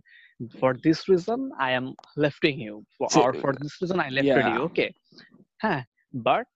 [0.59, 1.87] for this reason I am
[2.23, 2.75] lefting you
[3.23, 4.87] R for this reason I lefted you okay
[5.59, 5.81] হ্যাঁ
[6.27, 6.47] but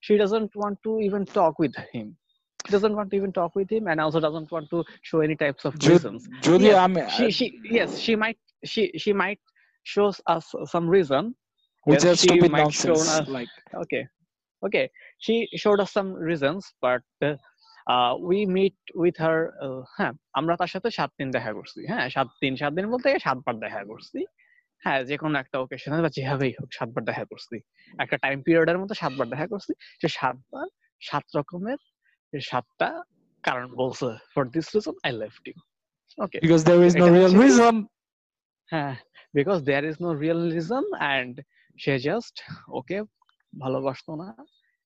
[0.00, 2.06] she doesn't want to even talk with him.
[2.06, 2.25] she
[2.74, 5.62] doesn't want to even talk with him and also doesn't want to show any types
[5.68, 7.46] of reasons যদি Yes, আমি she she
[7.78, 9.42] yes she might she she might
[9.84, 10.44] show us
[10.74, 11.22] some reason
[11.88, 14.02] which yes, she stupid might show nonsense us- like okay
[14.62, 14.84] okay
[15.24, 17.36] she showed us some reasons but uh,
[17.92, 22.06] uh, we meet with her uh, হ্যাঁ আমরা তার সাথে সাত দিন দেখা করছি হ্যাঁ
[22.08, 24.20] সাত দিন সাত দিন বলতে সাতবার দেখা করছি
[24.84, 27.56] হ্যাঁ যে কোনো একটা ওকেশনে বা যেভাবেই হোক সাতবার দেখা করছি
[28.02, 30.68] একটা টাইম পিরিয়ডের মধ্যে সাতবার দেখা করছি যে সাতবার
[31.00, 31.78] সাত রকমের
[32.40, 33.02] সাতটা
[33.42, 35.54] কারণ বলছে for this reason I left you
[36.22, 37.84] okay is no এটা real হচ্ছে- reason.
[38.70, 38.96] হ্যাঁ
[39.34, 41.40] because there is no real reason and
[41.78, 43.02] say just ওকে
[43.58, 44.36] ভালোবাসতো না।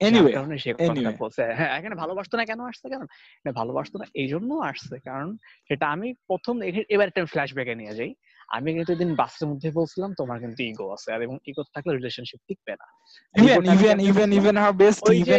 [0.01, 4.27] anyway কারণে সে কথাটা বলছে। হ্যাঁ এখানে ভালোবাসতো না কেন আসছে এটা ভালোবাসতো না এই
[4.27, 8.13] জন্য আসছে। কারণ সেটা আমি প্রথম এবার একটা ফ্ল্যাশব্যাকে নিয়ে যাই।
[8.57, 12.39] আমি কিন্তু এদিন বাসের মধ্যে বলছিলাম তোমার কিন্তু ইগো আছে। আর এবং ইগো থাকলে রিলেশনশিপ
[12.47, 12.87] টিকবে না।
[13.35, 14.39] আমি even কেমনে even বুঝলাম?
[14.39, 15.35] even her bestie ওই যে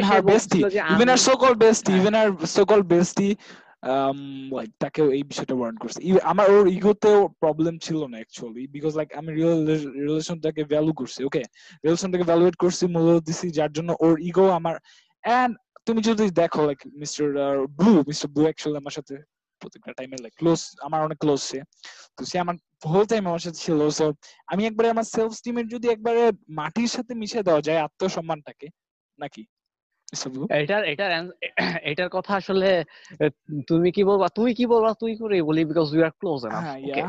[0.95, 1.33] even সে
[1.99, 3.35] even her so called bestie
[3.93, 4.19] um
[4.59, 5.99] like তাকে এই বিষয়টা ওয়ার্ন করছে।
[6.33, 9.61] আমার ওর ইগোতেও প্রবলেম ছিল না অ্যাকচুয়ালি বিকজ লাইক আমি রিয়েল
[10.07, 11.43] রিলেশনটাকে ভ্যালু করছি ওকে
[11.85, 14.77] রিলেশনটাকে ভ্যালুয়েট করছি মূল্য দিছি যার জন্য ওর ইগো আমার
[15.25, 15.53] এন্ড
[15.87, 17.27] তুমি যদি দেখো like Mister
[17.79, 19.15] Blue Mister Blue actually আমার সাথে
[19.61, 21.59] প্রত্যেকটা টাইমে লাইক ক্লোজ আমার অনেক ক্লোজ সে।
[22.17, 24.05] তো সে আমার হোল টাইম আমার সাথে ছিল। সো
[24.47, 26.23] আমি একবারে আমার সেলফ স্টিমের যদি একবারে
[26.59, 28.67] মাটির সাথে মিশে দেওয়া যায় আত্মসম্মানটাকে
[29.19, 29.43] নাকি?
[30.61, 31.11] এটার এটার
[31.83, 32.69] এটার কথা আসলে
[33.69, 34.27] তুমি কি বলবা?
[34.29, 34.91] তুই কি বলবা?
[34.95, 37.03] তুই করে বলি because we are close enough হ্যাঁ ওকে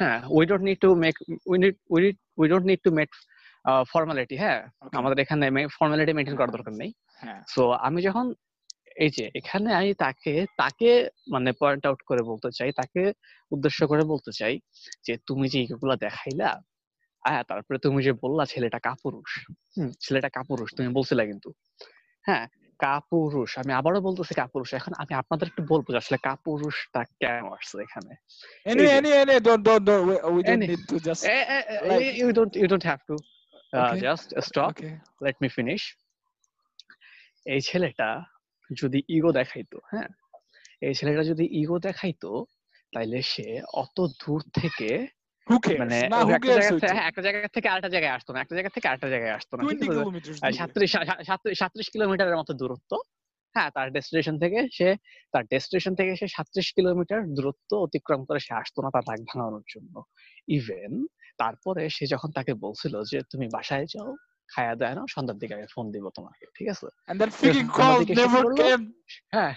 [0.00, 1.14] হ্যাঁ we don't need to make
[1.46, 3.08] we need we need we don't need to make
[3.92, 4.60] formality হ্যাঁ?
[4.92, 5.44] আমাদের এখানে
[5.78, 6.90] ফর্মালিটি মেনটেন করার দরকার নেই।
[7.22, 8.26] হ্যাঁ। সো আমি যখন
[8.96, 10.90] এই যে এখানে আমি তাকে তাকে
[11.28, 13.02] মানে পয়েন্ট আউট করে বলতে চাই তাকে
[13.52, 14.54] উদ্দেশ্য করে বলতে চাই
[15.04, 16.50] যে তুমি যে এগুলো দেখাইলা
[17.24, 19.30] হ্যাঁ তারপরে তুমি যে বললা ছেলেটা কাপুরুষ
[19.76, 21.48] হুম ছেলেটা কাপুরুষ তুমি বলছিলা কিন্তু।
[22.24, 22.44] হ্যাঁ
[22.80, 27.76] কাপুরুষ আমি আবারও বলতেছি কাপুরুষ এখন আমি আপনাদের একটু বলব যে আসলে কাপুরুষটা কেন আসছে
[27.82, 28.12] এখানে।
[28.66, 28.72] we,
[30.34, 31.22] we don't Any- need to just
[31.88, 33.14] like, you don't you don't have to
[33.72, 34.00] uh, Okay.
[34.00, 34.70] just stop.
[34.72, 34.94] Okay.
[35.20, 35.84] Let me finish.
[37.46, 38.08] এই ছেলেটা
[38.70, 40.08] যদি ইগো দেখাইতো হ্যাঁ
[40.80, 42.30] এই ছেলেটা যদি ইগো দেখাইতো
[42.92, 44.90] তাইলে সে অত দূর থেকে
[45.78, 45.96] মানে
[46.32, 46.88] একটা জায়গা থেকে?
[46.88, 49.62] হ্যাঁ, একটা জায়গা থেকে আরেকটা জায়গায় আসতো না একটা জায়গা থেকে আরেকটা জায়গায় আসতো না
[49.62, 50.86] ঠিক 20 আছে kilometers আর দূরে।
[51.54, 52.92] সাতত্রিশ কিলোমিটারের মতো দূরত্ব
[53.54, 54.88] হ্যাঁ তার ডেস্টিনেশন থেকে সে
[55.32, 59.64] তার ডেস্টিনেশন থেকে সে সাতত্রিশ কিলোমিটার দূরত্ব অতিক্রম করে সে আসতো না তার রাগ ভাঙানোর
[59.68, 59.94] জন্য
[60.48, 60.92] ইভেন
[61.38, 64.10] তারপরে সে যখন তাকে বলছিল যে তুমি বাসায় যাও
[64.52, 66.86] খায়া দেয় না সন্ধ্যার দিকে আমি ফোন দিব তোমাকে ঠিক আছে?
[67.10, 68.84] And that freaking call never came.
[69.34, 69.54] হ্যাঁ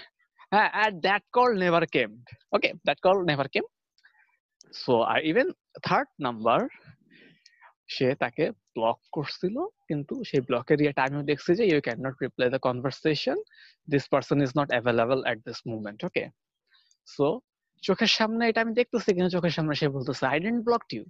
[0.54, 2.14] হ্যাঁ and that call never came
[2.56, 3.68] okay that call never came.
[4.84, 5.48] So I even
[5.88, 6.60] third number
[7.96, 9.56] সে তাকে ব্লক করছিল
[9.88, 13.38] কিন্তু সেই ব্লকের ইয়েটা আমিও দেখছি যে you can not reply the conversation
[13.94, 16.24] this person is not available at this movement okay
[17.16, 17.26] so
[17.88, 21.04] চোখের সামনে এটা আমি দেখতেছি কিন্তু চোখের সামনে সে বলতেছে আই ডেন্ট ব্লক ইউ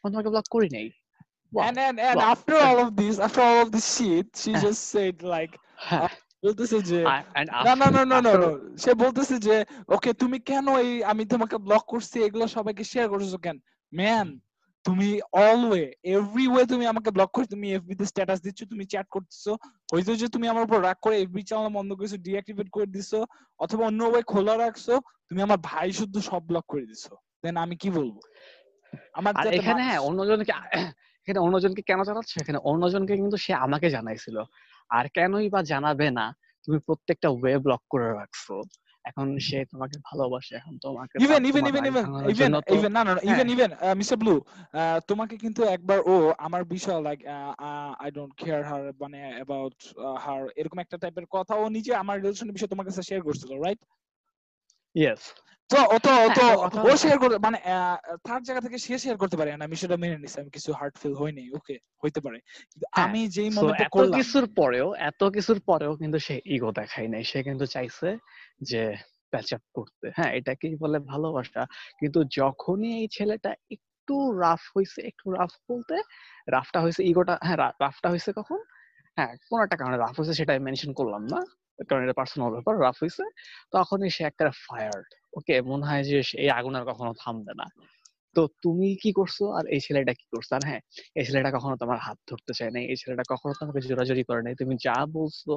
[0.00, 0.86] আমি তোমাকে ব্লক করি নাই।
[1.54, 1.64] Wow.
[1.64, 2.32] and and and Wow.
[2.32, 5.54] after all of this after all of this shit she just said like
[5.88, 6.10] হ্যাঁ
[6.44, 6.98] বলতেছে যে
[7.66, 8.32] না না না না না
[8.82, 9.56] সে বলতেছে যে
[9.88, 12.16] ওকে তুমি কেন এই আমি তোমাকে ব্লক করছি?
[12.26, 13.56] এগুলো সবাইকে শেয়ার করছ কেন?
[13.92, 14.28] ম্যান
[14.84, 15.08] তুমি
[15.42, 19.52] অলওয়ে এভরি ওয়ে তুমি আমাকে ব্লক করে তুমি এফবি তে স্ট্যাটাস দিচ্ছ তুমি চ্যাট করতেছো
[19.92, 23.20] হয়তো যে তুমি আমার উপর রাগ করে এফবি চ্যানেল বন্ধ করেছ ডিঅ্যাক্টিভেট করে দিছো
[23.60, 24.94] অথবা অন্য ওয়ে খোলা রাখছো
[25.28, 27.12] তুমি আমার ভাই শুদ্ধ সব ব্লক করে দিছো।
[27.44, 28.16] দেন আমি কি বলব?
[29.18, 30.52] আমার এখানে হ্যাঁ অন্যজনকে
[31.26, 32.34] এখানে অন্যজনকে কেন জানাচ্ছে?
[32.42, 34.36] এখানে অন্যজনকে কিন্তু সে আমাকে জানাইছিল।
[34.96, 36.26] আর কেনই বা জানাবে না?
[36.64, 38.54] তুমি প্রত্যেকটা ওয়ে ব্লক করে রাখছো।
[39.04, 43.48] এখন সে তোমাকে ভালোবাসে এখন তোমাকে even even even even even even না না। ইভেন
[43.54, 44.34] ইভেন মিস্টার ব্লু
[45.10, 46.14] তোমাকে কিন্তু একবার ও
[46.46, 47.18] আমার বিষয় like
[48.02, 49.76] I don't care her মানে অ্যাবাউট
[50.24, 53.80] হার এরকম একটা টাইপের কথা ও নিজে আমার রিলেশনের বিষয়ে তোমার কাছে শেয়ার করছিল রাইট
[54.94, 55.22] ইয়েস
[55.70, 57.58] তো ও তো ও তো হ্যাঁ, ও শেয়ার করে মানে
[58.46, 61.14] জায়গা থেকে সে শেয়ার করতে পারে না আমি সেটা মেনে নিছি আমি কিছু হার্ট ফিল
[61.14, 62.38] হয়নি ওকে হইতে পারে।
[62.70, 67.08] কিন্তু হ্যাঁ, আমি যেই মোমেন্টে এত কিছুর পরেও এত কিছুর পরেও কিন্তু সে ইগো দেখায়
[67.08, 68.08] নাই সে কিন্তু চাইছে
[68.60, 68.82] যে
[69.30, 71.62] প্যাচ আপ করতে। হ্যাঁ এটাকেই বলে ভালোবাসা।
[71.98, 75.96] কিন্তু যখনই এই ছেলেটা একটু রাফ হয়েছে একটু রাফ বলতে
[76.48, 78.58] রাফটা হয়েছে ইগোটা হ্যাঁ রাফটা হয়েছে কখন?
[79.16, 81.40] হ্যাঁ কোন একটা কারণে রাফ হয়েছে সেটা মেনশন করলাম না।
[81.78, 83.24] কারণ এটা পার্সোনাল ব্যাপার রাফ হয়েছে
[83.72, 87.66] তখনই সে একটা ফায়ার্ড ওকে মনে হয় যে এই আগুন আর কখনো থামবে না।
[88.36, 89.42] তো তুমি কি করছ?
[89.42, 90.52] আর এই ছেলেটা কি করছ?
[90.52, 90.80] আর হ্যাঁ
[91.14, 94.54] এই ছেলেটা কখনো তোমার হাত ধরতে চায় নাই এই ছেলেটা কখনো তোমাকে জোরাজুরি করে নাই।
[94.54, 95.52] তুমি যা বলছো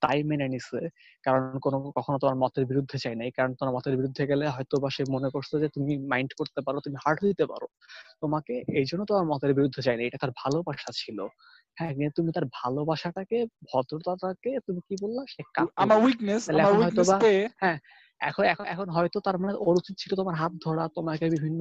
[0.00, 0.88] তাই মেনে নিছে।
[1.24, 4.90] কারণ কোনো কখনো তোমার মতের বিরুদ্ধে চাই নাই। কারণ তোমার মতের বিরুদ্ধে গেলে হয়তো বা
[4.90, 7.66] সে মনে করছে যে তুমি মাইন্ড করতে পারো তুমি হার্ট দিতে পারো।
[8.20, 11.18] তোমাকে এই জন্য তোমার মতের বিরুদ্ধে চাই না এটা তার ভালোবাসা ছিল।
[11.78, 15.22] হ্যাঁ কিন্তু তুমি তার ভালোবাসাটাকে ভদ্রতাটাকে তুমি কি বললা?
[15.28, 15.42] সে
[15.76, 17.44] আমার উইকনেস আমার এখন উইকনেস হয়তোবা- পেয়ে
[18.20, 21.60] এখন এখন এখন হয়তো তার মানে ওর উচিত ছিল তোমার হাত ধরা তোমাকে বিভিন্ন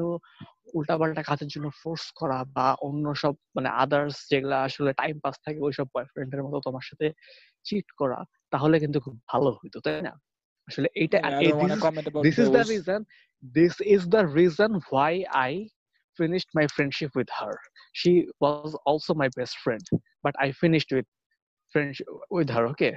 [0.73, 5.59] উল্টাপাল্টা কাজের জন্য ফোর্স করা বা অন্য সব মানে আদার্স যেগুলা আসলে টাইম পাস থাকে
[5.59, 7.07] ওই সব বয়ফ্রেন্ডের মতো তোমার সাথে
[7.65, 8.19] চিট করা
[8.51, 10.13] তাহলে কিন্তু খুব ভালো হইতো তাই না?
[10.67, 11.17] আসলে এটা
[12.23, 13.01] this is the reason
[13.43, 15.53] this is the reason why I
[16.19, 17.53] finished my friendship with her
[17.95, 19.85] she was also my best friend
[20.23, 21.07] but I finished with
[21.75, 22.91] friendship with her okay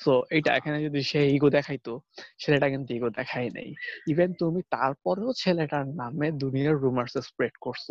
[0.00, 1.92] so এটা এখানে যদি সে ইগো দেখাইতো
[2.40, 3.68] ছেলেটা কিন্তু ego দেখাই নাই।
[4.06, 7.86] Even তুমি তারপরেও ছেলেটার নামে দুনিয়ার রুমার্স স্প্রেড করছ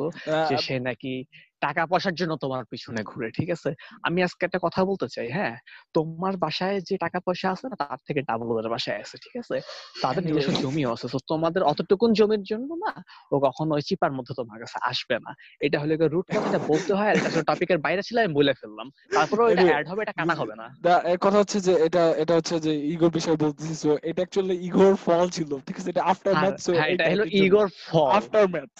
[0.49, 1.13] যে সে নাকি
[1.61, 3.69] টাকা পয়সার জন্য তোমার পিছনে ঘুরে ঠিক আছে?
[4.07, 5.55] আমি আজকে একটা কথা বলতে চাই হ্যাঁ?
[5.93, 9.55] তোমার বাসায় যে টাকা পয়সা আছে না তার থেকে ডাবল ওদের বাসায় আছে ঠিক আছে?
[10.01, 10.61] তাদের নিজস্ব yours.
[10.63, 12.91] জমিও আছে। তো তোমাদের অতটুকুন জমির জন্য না
[13.31, 17.11] ও কখনো ওই চিপার মধ্যে তোমার কাছে আসবে না। এটা হলে রুট কথাটা বলতে হয়
[17.15, 20.65] এটা টপিকের বাইরে ছিল আমি বলে ফেললাম। তারপরে এটা অ্যাড হবে এটা কাটা হবে না।
[21.25, 23.73] কথা হচ্ছে যে এটা এটা হচ্ছে যে ইগোর বিষয় বলতেছি
[24.09, 25.89] এটা অ্যাকচুয়ালি ইগোর ফল ছিল ঠিক আছে?
[25.93, 28.71] এটা আফটার ম্যাথ সো হ্যাঁ এটা হলো ইগোর ফল আফটার ম্যাথ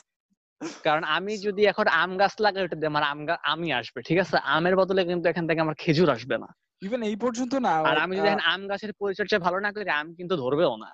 [0.86, 4.36] কারণ আমি যদি এখন আম গাছ লাগাই ওটা দিয়ে আমার আম আমি আসবে ঠিক আছে?
[4.56, 6.50] আমের বদলে কিন্তু এখান থেকে আমার খেজুর আসবে না।
[6.82, 10.08] ইভেন এই পর্যন্ত না আর আমি যদি এখন আম গাছের পরিচর্যা ভালো না করি আম
[10.16, 10.92] কিন্তু ধরবেও না।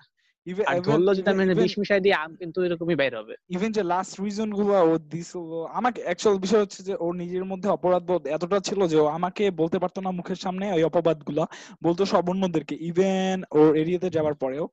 [0.69, 4.13] আর ধরলো যদি আমি বিষ মিশাই দিই আম কিন্তু এরকমই বাইর হবে। ইভেন যে লাস্ট
[4.21, 5.49] রিজনগুলো ও দিছিল
[5.79, 9.43] আমাকে অ্যাকচুয়াল বিষয় হচ্ছে যে ওর নিজের মধ্যে অপরাধ বোধ এতটা ছিল যে ও আমাকে
[9.51, 11.43] বলতে পারতো না মুখের সামনে ওই অপবাদগুলো
[11.81, 14.65] বলতো সব অন্যদেরকে। ইভেন ওর এরিয়াতে যাওয়ার পরেও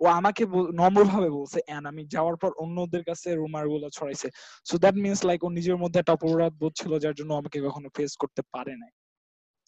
[0.00, 0.42] ও আমাকে
[0.80, 4.28] নম্র ভাবে বলছে এন্ড আমি যাওয়ার পর অন্যদের কাছে রুমারগুলো ছড়াইছে।
[4.66, 7.88] সো দ্যাট মিনস লাইক ও নিজের মধ্যে একটা অপরাধ বোধ ছিল যার জন্য আমাকে কখনো
[7.96, 8.92] ফেস করতে পারে নাই।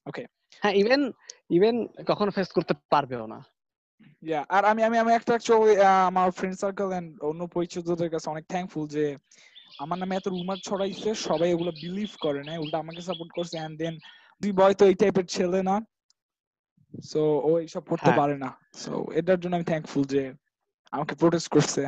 [0.07, 0.23] ওকে
[0.63, 1.01] হ্যাঁ ইভেন
[1.51, 1.77] ইভেন
[2.11, 3.39] কখনো ফেস করতে পারবেও না।
[4.23, 5.75] ইয়া আর আমি আমি আমি একটা অ্যাকচুয়ালি
[6.11, 9.05] আমার ফ্রেন্ড সার্কেল এন্ড অন্য পরিচিতদের কাছে অনেক থ্যাঙ্কফুল যে
[9.79, 13.77] আমার নামে এত রুমার ছড়াইছে সবাই এগুলো বিলিভ করে না উল্টা আমাকে সাপোর্ট করছে। এন্ড
[13.83, 13.95] দেন
[14.43, 15.75] দুই বয় তো এই টাইপের ছেলে না।
[17.11, 20.23] সো ও এইসব করতে হ্যাঁ। পারে না। সো এটার জন্য আমি থ্যাঙ্কফুল যে
[20.93, 21.83] আমাকে প্রোটেস্ট করছে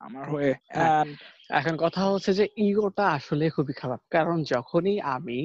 [0.00, 1.04] আমার হয়ে। হ্যাঁ।
[1.50, 5.40] এখন কথা হচ্ছে যে ইগোটা আসলে খুবই খারাপ। কারণ যখনই আমি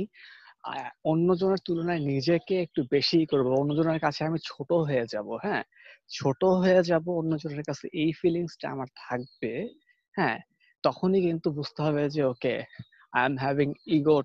[1.03, 5.63] অন্যজনের তুলনায় নিজেকে একটু বেশি করব অন্যজনের কাছে আমি ছোট হয়ে যাব হ্যাঁ?
[6.09, 9.51] ছোট হয়ে যাব অন্যজনের কাছে এই ফিলিংসটা আমার থাকবে
[10.15, 10.37] হ্যাঁ?
[10.83, 12.55] তখনই কিন্তু বুঝতে হবে যে okay
[13.13, 14.17] I am having ego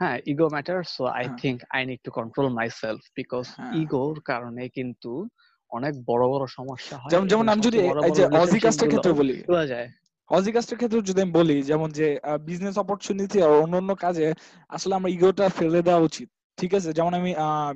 [0.00, 1.24] হ্যাঁ ego matter so I.
[1.38, 3.44] Think I need to control myself because.
[3.74, 5.28] ইগোর কারণে কিন্তু
[5.70, 9.36] অনেক বড় বড় সমস্যা হয় যেমন যেমন আমি যদি এই যে অজি relationship ক্ষেত্রে বলি
[9.46, 9.88] চলে যায়।
[10.30, 12.06] হজি কাস্টের ক্ষেত্রে যদি আমি বলি যেমন যে
[12.44, 14.34] বিজনেস অপরচুনিটি আর অন্যান্য কাজে
[14.68, 16.92] আসলে আমরা ইগোটা ফেলে দেওয়া উচিত ঠিক আছে?
[16.92, 17.30] যেমন আমি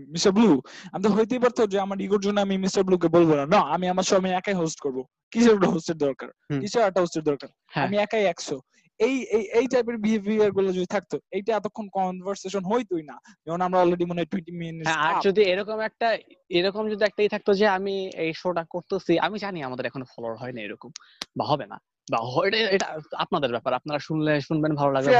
[0.09, 0.61] মিস্টার ব্লু
[0.93, 3.61] আমি তো হইতেই পারতো যে আমার ইগোর জন্য আমি মিস্টার ব্লু কে বলব না। না
[3.75, 4.99] আমি আমার আমি একাই হোস্ট করব।
[5.31, 6.29] কিসের একটা হোস্টের দরকার।
[6.61, 7.49] কিসের একটা হোস্টের দরকার?
[7.67, 8.57] হ্যাঁ। আমি একাই একশো।
[9.03, 14.05] এই এই এই টাইপের বিহেভিয়ারগুলো যদি থাকতো এইটা এতক্ষণ কনভারসেশন হইতোই না। যেমন আমরা অলরেডি
[14.07, 16.09] মনে হয় টোয়েন্টি মিনিট হ্যাঁ আর যদি এরকম একটা
[16.51, 20.53] এরকম যদি একটাই থাকতো যে আমি এই শোটা করতেছি আমি জানি আমাদের এখনও ফলোয়ার হয়
[20.57, 20.91] না এরকম
[21.39, 22.87] বা হবে না। বা এটা এটা
[23.25, 25.11] আপনাদের ব্যাপার আপনারা শুনলে শুনবেন ভালো লাগবে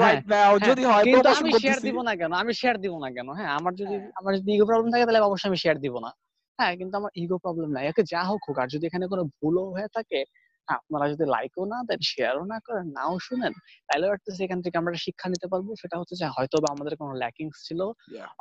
[0.00, 0.16] হ্যাঁ।
[0.68, 2.32] যদি হয় কিন্তু আমি শেয়ার দিব না কেন?
[2.42, 3.28] আমি শেয়ার দিব না কেন?
[3.38, 6.10] হ্যাঁ আমার যদি হ্যাঁ। আমার যদি ইগো প্রবলেম থাকে তাহলে অবশ্যই আমি শেয়ার দিব না।
[6.58, 9.64] হ্যাঁ কিন্তু আমার ইগো প্রবলেম নাই। ওকে যা হোক হোক আর যদি এখানে কোনো ভুলও
[9.74, 13.52] হয়ে থাকে হ্যাঁ, আপনারা যদি লাইকও না দেন শেয়ারও না করেন নাও শুনেন
[13.88, 17.12] তাহলে হচ্ছে এখান থেকে আমরা শিক্ষা নিতে পারব সেটা হচ্ছে যে হয়তো বা আমাদের কোনো
[17.14, 17.80] ল্যাকিংস ছিল.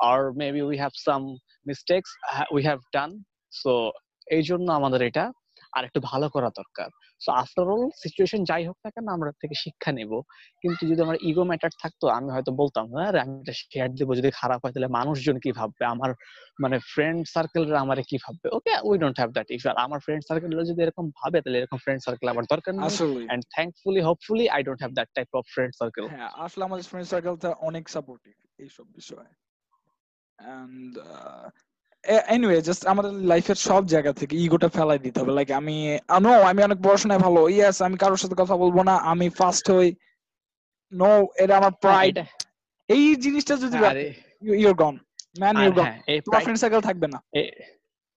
[0.09, 1.21] আর maybe we have some
[1.65, 2.09] mistakes
[2.51, 3.11] we have done
[3.53, 3.73] so
[4.27, 5.25] এই জন্য আমাদের এটা
[5.73, 6.89] আর একটু ভালো করা দরকার।
[7.21, 10.11] সো আফটার অল সিচুয়েশন যাই হোক না কেন আমরা থেকে শিক্ষা নেব।
[10.61, 14.29] কিন্তু যদি আমার ইগো ম্যাটার থাকতো আমি হয়তো বলতাম হ্যাঁ আমি এটা শেয়ার দেবো। যদি
[14.31, 15.83] খারাপ হয় তাহলে মানুষজন কি ভাববে?
[15.85, 16.11] আমার
[16.59, 18.47] মানে ফ্রেন্ড সার্কেলরা আমারে কি ভাববে?
[18.49, 22.01] Okay we don't have that issue আমার ফ্রেন্ড সার্কেলরা যদি এরকম ভাবে তাহলে এরকম ফ্রেন্ড
[22.03, 22.89] সার্কেল আমার দরকার নেই।
[23.29, 27.07] And thankfully hopefully I don't have that type of friend circle হ্যাঁ আসলে আমাদের ফ্রেন্ড
[27.07, 29.29] সার্কেলটা অনেক সাপোর্টিভ এইসব বিষয়ে।
[30.39, 30.93] এন্ড
[32.03, 35.75] এনিওয়ে জাস্ট আমাদের লাইফের সব জায়গা থেকে ইগোটা ফেলাই দিতে হবে। লাইক আমি
[36.21, 39.89] নো আমি অনেক পড়াশোনায় ভালো। ইয়েস আমি কারোর সাথে কথা বলব না। আমি ফার্স্ট হই।
[40.91, 42.15] নো এটা আমার প্রাইড
[42.89, 44.05] এই জিনিসটা যদি আরে।
[44.63, 44.95] You're gone
[45.39, 47.19] man you're gone হ্যাঁ তোমার ফ্রেন্ড সার্কেল থাকবে না।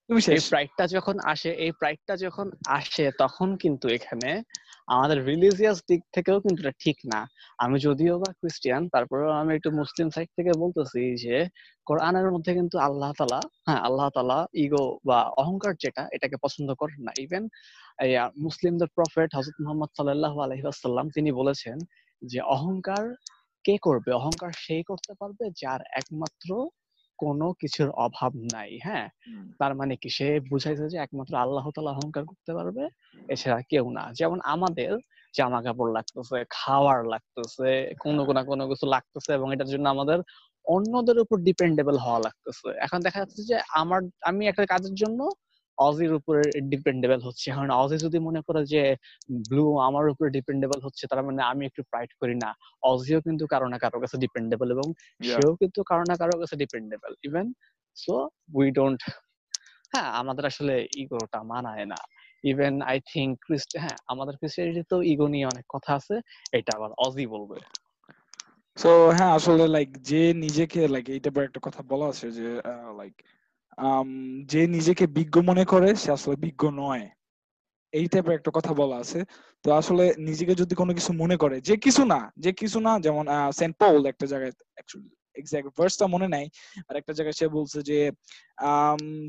[0.09, 2.47] তুমি এই শেষ। প্রাইডটা যখন আসে এই প্রাইডটা যখন
[2.79, 4.29] আসে তখন কিন্তু এখানে
[4.87, 7.19] আমাদের রিলিজিয়াস দিক থেকেও কিন্তু এটা ঠিক না।
[7.59, 11.35] আমি যদিও বা খ্রিস্টিয়ান তারপরেও আমি একটু মুসলিম সাইড থেকে বলতেছি যে,
[11.87, 16.99] কোরআনের মধ্যে কিন্তু আল্লাহ তালা হ্যাঁ আল্লাহ তালা ইগো বা অহংকার যেটা, এটাকে পছন্দ করেন
[17.05, 17.43] না। ইভেন
[18.45, 21.77] মুসলিমদের প্রফেট হজরত মোহাম্মদ সাল্লাহ আলহিহাসাল্লাম তিনি বলেছেন
[22.21, 23.03] যে, অহংকার
[23.65, 24.09] কে করবে?
[24.19, 26.49] অহংকার সেই করতে পারবে যার একমাত্র
[27.17, 29.07] কোনো কিছুর অভাব নাই হ্যাঁ?
[29.59, 30.09] তার মানে কি?
[30.09, 32.83] সে বুঝাইছে যে একমাত্র আল্লাহ তালা অহংকার করতে পারবে
[33.29, 34.91] এছাড়া কেউ না। যেমন আমাদের
[35.33, 40.19] জামা কাপড় লাগতেছে খাওয়ার লাগতেছে কোনো কোনো কোনো কিছু লাগতেছে এবং এটার জন্য আমাদের
[40.65, 45.19] অন্যদের উপর ডিপেন্ডেবল হওয়া লাগতেছে। এখন দেখা যাচ্ছে যে আমার আমি একটা কাজের জন্য
[45.77, 48.81] অজির উপরে ডিপেন্ডেবল হচ্ছে। এখন অজি যদি মনে করে যে
[49.47, 52.49] ব্লু আমার উপরে ডিপেন্ডেবল হচ্ছে তার মানে আমি একটু প্রাইড করি না।
[52.83, 54.87] অজিও কিন্তু কারও না কারও কাছে ডিপেন্ডেবল এবং
[55.21, 57.47] সেও কিন্তু কারও না কারও কাছে dependable even
[57.97, 58.15] so
[58.53, 59.01] we don't
[59.93, 61.99] হ্যাঁ আমাদের আসলে ইগোটা মানায় না।
[62.43, 63.37] ইভেন আই থিঙ্ক
[63.77, 66.15] হ্যাঁ আমাদের খ্রিস্টিয়ানিটিতেও ইগো নিয়ে অনেক কথা আছে
[66.51, 67.57] এটা আবার অজি বলবে।
[68.77, 72.49] সো হ্যাঁ আসলে লাইক যে নিজেকে লাইক এই টাইপের একটা কথা বলা আছে যে
[72.97, 73.15] লাইক
[74.45, 77.09] যে নিজেকে বিজ্ঞ মনে করে সে আসলে বিজ্ঞ নয়।
[77.91, 79.23] এই টাইপের একটা কথা বলা আছে।
[79.63, 83.25] তো আসলে নিজেকে যদি কোনো কিছু মনে করে যে কিছু না যে কিছু না যেমন
[83.51, 84.51] সেন্ট পল একটা জায়গায়
[85.35, 86.49] এক্সাক্ট ভার্সটা মনে নাই
[86.89, 88.11] আর একটা জায়গায় সে বলছে যে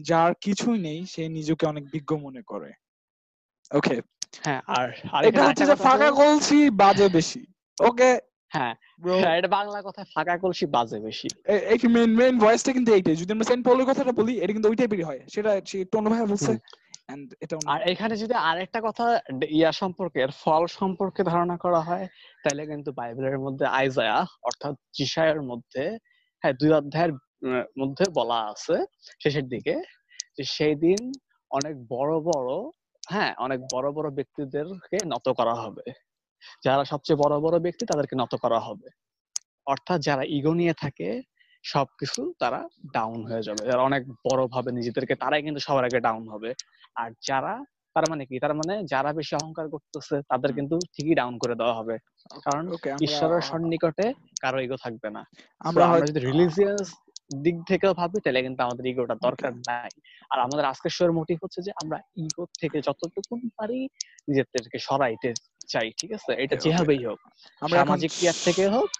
[0.02, 2.72] যার কিছুই নেই সে নিজেকে অনেক বিজ্ঞ মনে করে।
[3.74, 4.02] ওকে
[4.44, 4.90] হ্যাঁ আর
[5.24, 7.46] এটা হচ্ছে যে ফাঁকা হলো- বাজে বেশি।
[7.80, 8.18] ওকে
[8.50, 8.74] হ্যাঁ
[9.20, 11.28] হ্যাঁ, এটা বাংলা কথায় ফাঁকা কলসি বাজে বেশি।
[11.72, 14.76] এই মেন মেন ভয়েসটা কিন্তু এইটাই। যদি আমরা সেন্ট পলের কথাটা বলি এটা কিন্তু ওই
[14.76, 15.50] টাইপেরই হয়। সেটা
[16.32, 16.52] বলছে
[17.66, 19.04] আর এখানে যদি আরেকটা কথা
[19.50, 22.06] ইয়া সম্পর্কে এর ফল সম্পর্কে ধারণা করা হয়
[22.44, 25.84] তাহলে কিন্তু বাইবেলের মধ্যে আইজায়া অর্থাৎ জিসায়ের মধ্যে
[26.42, 27.12] হ্যাঁ দুই অধ্যায়ের
[27.78, 28.76] মধ্যে বলা আছে
[29.20, 29.74] শেষের দিকে
[30.36, 31.00] যে সেই দিন
[31.50, 32.50] অনেক বড় বড়
[33.02, 35.86] হ্যাঁ অনেক বড় বড় ব্যক্তিদেরকে নত করা হবে।
[36.64, 38.88] যারা সবচেয়ে বড় বড় ব্যক্তি তাদেরকে নত করা হবে।
[39.66, 41.22] অর্থাৎ যারা ইগো নিয়ে থাকে
[41.64, 46.28] সবকিছু তারা ডাউন হয়ে যাবে। যারা অনেক বড় ভাবে নিজেদেরকে তারাই কিন্তু সবার আগে ডাউন
[46.28, 46.54] হবে।
[46.94, 48.38] আর যারা তার মানে কি?
[48.38, 51.98] তার মানে যারা বেশি অহংকার করতেছে তাদের কিন্তু ঠিকই ডাউন করে দেওয়া হবে।
[52.44, 52.64] কারণ
[53.00, 54.06] ঈশ্বরের সন্নিকটে
[54.40, 55.22] কারও ইগো থাকবে না।
[55.60, 56.88] আমরা যদি রিলিজিয়াস
[57.30, 59.90] দিক থেকেও ভাবি তাহলে কিন্তু আমাদের ইগোটা দরকার নাই।
[60.30, 63.80] আর আমাদের আজকের শোয়ের মোটিভ হচ্ছে যে আমরা ইগো থেকে যতটুকু পারি
[64.28, 65.30] নিজেদেরকে সরাইতে
[65.68, 66.30] চাই ঠিক আছে?
[66.44, 67.20] এটা যেভাবেই হোক
[67.72, 68.90] সামাজিক ক্রিয়ার থেকে হোক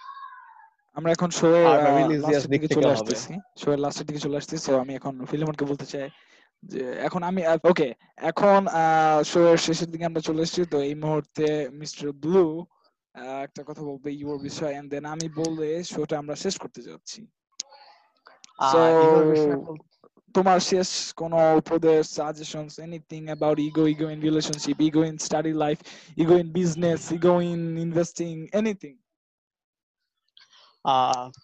[0.97, 1.47] আমরা এখন শো
[2.25, 5.87] লাস্টের দিক চলে। আসতেছি। শো এর লাস্টের দিকে চলে আসতেছি। তো আমি এখন ফিলিমনকে বলতে
[5.87, 6.09] চাই
[6.63, 7.89] যে এখন আমি ওকে
[8.31, 8.61] এখন
[9.25, 11.47] শো এর শেষের দিকে আমরা চলে এসেছি। তো এই মুহূর্তে
[11.81, 12.47] মিস্টার ব্লু
[13.45, 17.21] একটা কথা বলবে ইউর বিষয় এন্ড দেন আমি বলে শোটা আমরা শেষ করতে যাচ্ছি।
[18.61, 19.61] So, tomorrow, yes, can
[20.33, 25.83] Tomarcius, put the suggestions, anything about ego, ego in relationship, ego in study life,
[26.17, 28.99] ego in business, ego in investing, anything.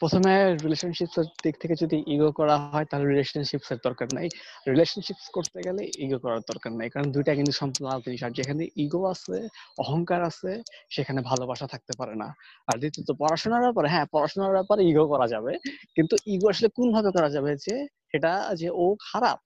[0.00, 0.33] প্রথমে
[0.64, 4.26] রিলেশনশিপস এর দিক থেকে যদি ইগো করা হয়, তাহলে রিলেশনশিপস এর দরকার নাই।
[4.70, 8.62] রিলেশনশিপস করতে গেলে ইগো করার দরকার নাই, কারণ দুইটা কিন্তু সম্পূর্ণ আলাদা জিনিস। আর যেখানে
[8.85, 9.37] ইগো আছে,
[9.78, 10.50] অহংকার আছে,
[10.90, 12.28] সেখানে ভালোবাসা থাকতে পারে না।
[12.68, 15.52] আর দ্বিতীয়ত, পড়াশোনার ব্যাপারে হ্যাঁ পড়াশোনার ব্যাপারে ইগো করা যাবে,
[15.96, 17.74] কিন্তু ইগো আসলে কোন ভাবে করা যাবে যে,
[18.12, 19.38] সেটা যে ও খারাপ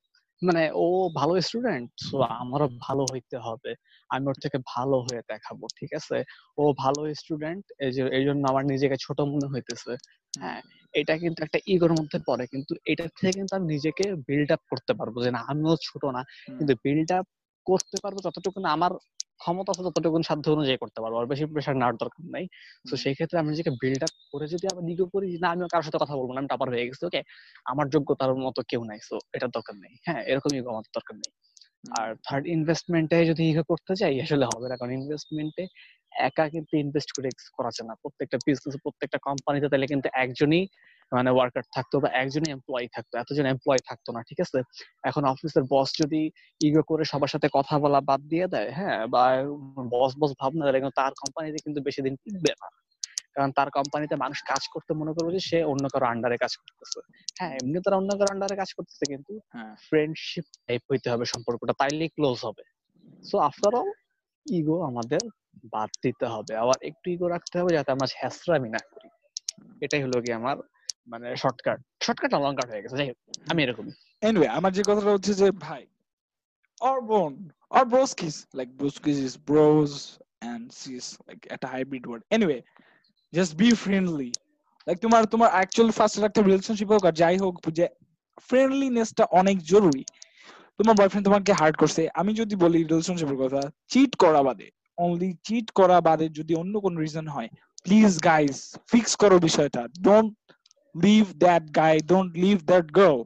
[0.42, 0.87] মানে ও
[1.20, 3.70] ভালো স্টুডেন্ট সো আমারও ভালো হইতে হবে।
[4.11, 6.16] আমি ওর থেকে ভালো হয়ে দেখাবো ঠিক আছে?
[6.59, 9.92] ও ভালো স্টুডেন্ট এই যে এই জন্য আমার নিজেকে ছোট মনে হইতেছে।
[10.35, 10.61] হ্যাঁ
[10.94, 14.92] এটা কিন্তু একটা ইগোর মধ্যে পড়ে কিন্তু এটা থেকে কিন্তু আমি নিজেকে বিল্ড আপ করতে
[14.94, 16.23] পারব যে না আমিও ছোট না।
[16.59, 17.27] কিন্তু বিল্ড আপ
[17.66, 18.92] করতে পারব যতটুকু আমার
[19.40, 22.44] ক্ষমতা আছে ততটুকু সাধ্য অনুযায়ী করতে পারব আর বেশি প্রেশার নেওয়ার দরকার নাই।
[22.85, 25.87] তো সেই ক্ষেত্রে আমি নিজেকে বিল্ড আপ করে যদি আবার ইগো করি না আমি কারোর
[25.88, 27.21] সাথে কথা বলব না আমি টাপার হয়ে গেছি ওকে
[27.66, 31.31] আমার যোগ্যতার মতো কেউ নাই সো এটার দরকার নেই। হ্যাঁ এরকমই আমার দরকার নেই।
[31.85, 35.64] আর থার্ড ইনভেস্টমেন্টে যদি ইগো করতে চাই আসলে হবে না। কারণ ইনভেস্টমেন্টে
[36.27, 40.62] একা কিন্তু ইনভেস্ট করে করা যায় না। প্রত্যেকটা বিজনেস প্রত্যেকটা কোম্পানিতে তাহলে কিন্তু একজনই
[41.12, 44.59] মানে ওয়ার্কার থাকতো বা একজনই এমপ্লয়ি থাকতো। এতজন এমপ্লয়ি থাকতো না, ঠিক আছে?
[45.05, 46.21] এখন অফিসের বস যদি
[46.61, 49.01] ইগো করে সবার সাথে কথা বলা বাদ দিয়ে দেয় হ্যাঁ?
[49.07, 49.25] বা
[49.91, 52.69] বস বস ভাবনা, তাহলে কিন্তু তার কোম্পানিতে কিন্তু বেশি দিন টিকবে না।
[53.38, 56.98] কারণ তার কোম্পানিতে মানুষ কাজ করতে মনে করবে যে সে অন্য কারও আন্ডারে কাজ করতেছে।
[57.38, 61.72] হ্যাঁ। এমনি তারা অন্য কারও আন্ডারে কাজ করতেছে কিন্তু হ্যাঁ। ফ্রেন্ডশিপ টাইপ হইতে হবে সম্পর্কটা
[61.72, 62.64] তাইলেই ক্লোজ হবে।
[63.24, 63.90] সো আফটার অল
[64.46, 65.22] ইগো আমাদের
[65.72, 69.09] বাদ দিতে হবে। আবার একটু ইগো রাখতে হবে যাতে আমরা হ্যাসরামি না করি।
[69.81, 70.57] এটাই হলো কি আমার
[71.07, 73.18] মানে শর্টকাট শর্টকাট না লং কাট হয়ে গেছে। যাই হোক
[73.51, 75.85] আমি এরকমই। এনিওয়ে আমার যে কথাটা হচ্ছে যে ভাই
[76.81, 77.33] or বোন
[77.70, 79.92] or broskis like broskis is bros
[80.42, 82.61] and sis like একটা hybrid word anyway
[83.33, 84.31] just be friendly.
[84.87, 87.87] Like, তোমার তোমার অ্যাকচুয়াল ফার্স্ট একটা রিলেশনশিপ হোক আর যাই হোক, যে
[88.49, 90.05] ফ্রেন্ডলিনেসটা অনেক জরুরি।
[90.79, 95.71] তোমার বয়ফ্রেন্ড তোমাকে হার্ট করছে। আমি যদি বলি রিলেশনশিপের কথা চিট করা বাদে। অনলি চিট
[95.71, 97.49] করা বাদে যদি অন্য কোন রিজন হয়
[97.85, 100.33] প্লিজ গাইস ফিক্স করো বিষয়টা। Don't
[100.95, 103.21] leave that guy don't leave that girl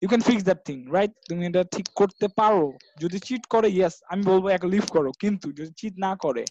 [0.00, 2.66] you can fix that thing right তুমি এটা ঠিক করতে পারো।
[3.00, 6.44] যদি চিট করে ইয়েস আমি বলব এক লিভ করো। কিন্তু যদি চিট না করে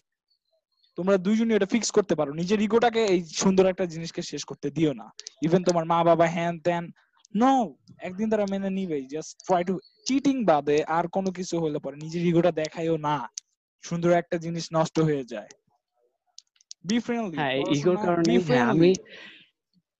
[0.98, 4.92] তোমরা দুইজনই এটা ফিক্স করতে পারো। নিজের ইগোটাকে এই সুন্দর একটা জিনিসকে শেষ করতে দিও
[4.92, 5.06] না।
[5.42, 6.84] ইভেন তোমার মা বাবা হ্যান ত্যান
[7.34, 7.52] নো
[7.98, 9.74] একদিন তারা মেনে নিবেই জাস্ট ট্রাই টু
[10.06, 13.16] চিটিং বাদে আর কোনো কিছু হলে পরে নিজের ইগোটা দেখাইও না।
[13.84, 15.50] সুন্দর একটা জিনিস নষ্ট হয়ে যায়।
[16.88, 18.90] বি ফ্রেন্ডলি হ্যাঁ ইগোর কারণে হ্যাঁ আমি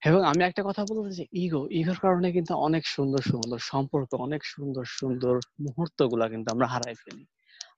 [0.02, 4.42] এবং আমি একটা কথা বলতে যে ইগো ইগোর কারণে কিন্তু অনেক সুন্দর সুন্দর সম্পর্ক অনেক
[4.44, 7.24] সুন্দর সুন্দর মুহূর্তগুলা কিন্তু আমরা হারাই ফেলি।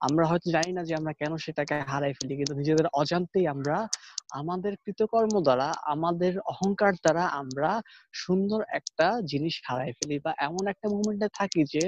[0.00, 3.76] আমরা হয়তো জানি না যে আমরা কেন সেটাকে হারাই ফেলি কিন্তু নিজেদের অজান্তেই আমরা
[4.30, 7.70] আমাদের কৃতকর্ম দ্বারা আমাদের অহংকার দ্বারা আমরা
[8.14, 11.84] সুন্দর একটা জিনিস হারাই ফেলি। বা এমন একটা মুভমেন্টে থাকি যে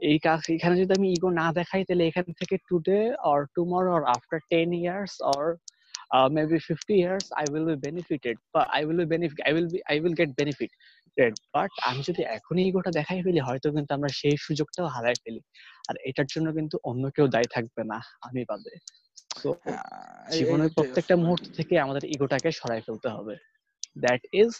[0.00, 4.02] এই কাজ এখানে যদি আমি ইগো না দেখাই তাহলে এখান থেকে today or tomorrow or
[4.14, 5.44] after ten years or
[6.12, 9.68] uh, maybe 50 years i will be benefited but i will be benefit i will
[9.68, 10.36] be i will get
[11.54, 15.40] but আমি যদি এখনই ইগোটা দেখাই ফেলি হয়তো কিন্তু আমরা সেই সুযোগটাও হারাই ফেলি।
[15.88, 18.74] আর এটার জন্য কিন্তু অন্য কেউ দায়ী থাকবে না আমি বাদে
[19.42, 19.48] তো
[20.32, 23.34] জীবনের প্রত্যেকটা মুহূর্ত থেকে আমাদের ইগোটাকে সরাই ফেলতে হবে।
[24.04, 24.50] That is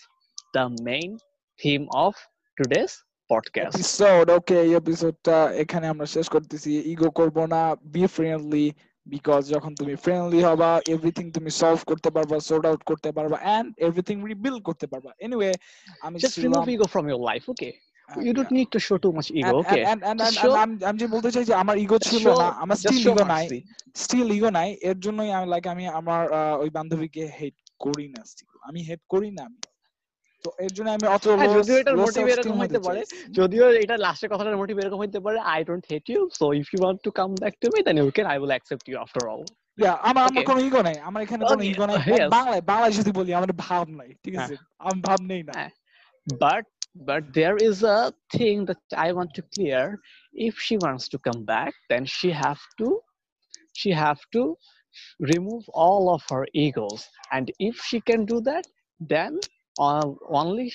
[0.57, 1.11] the main
[1.59, 2.15] theme of
[2.57, 2.91] today's
[3.31, 7.63] podcast episode okay এই এপিসোডটা এখানে আমরা শেষ করতেছি। ইগো করব না
[7.93, 8.67] বি ফ্রেন্ডলি
[9.07, 13.75] বিকজ যখন তুমি ফ্রেন্ডলি হবা এভরিথিং তুমি সলভ করতে পারবা সর্ট আউট করতে পারবা এন্ড
[13.79, 15.55] এভরিথিং রিবিল্ড করতে পারবা। এনিওয়ে
[16.01, 17.73] আমি just remove ego from your life okay?
[18.09, 19.83] Uh, you don't need to show too much ego okay?
[20.19, 23.47] Just show- আমি যে বলতে চাই যে আমার ইগো ছিল না আমার স্টিল ইগো নাই
[23.95, 28.59] স্টিল ইগো নাই এর জন্যই আমি লাইক আমি আমার ওই বান্ধবীকে হেট করি না still।
[28.63, 29.57] আমি হেট করি না আমি।
[30.45, 33.01] তো এর জন্য আমি অত হ্যাঁ, যদিও এটার low এরকম হতে পারে,
[33.39, 36.79] যদিও এটা লাস্টের কথাটার মোটিভ এরকম হইতে পারে I don't hate you so if you
[36.85, 39.45] want to come back to me then you can I will accept you after all
[39.85, 41.97] Yeah, আমার আমার কোনো ইগো নাই। আমার এখানে কোনো ইগো নাই।
[42.39, 44.55] বাংলায় বাংলায় যদি বলি আমার ভাব নাই ঠিক আছে?
[44.89, 45.73] আমি ভাব নেই না। হ্যাঁ।
[47.09, 49.99] but there is a thing that I want to clear.
[50.35, 52.89] If she wants to come back then she have to
[53.81, 54.43] she have to
[55.33, 57.01] remove all of her egos.
[57.31, 58.65] And if she can do that
[59.01, 59.33] then
[60.42, 60.68] only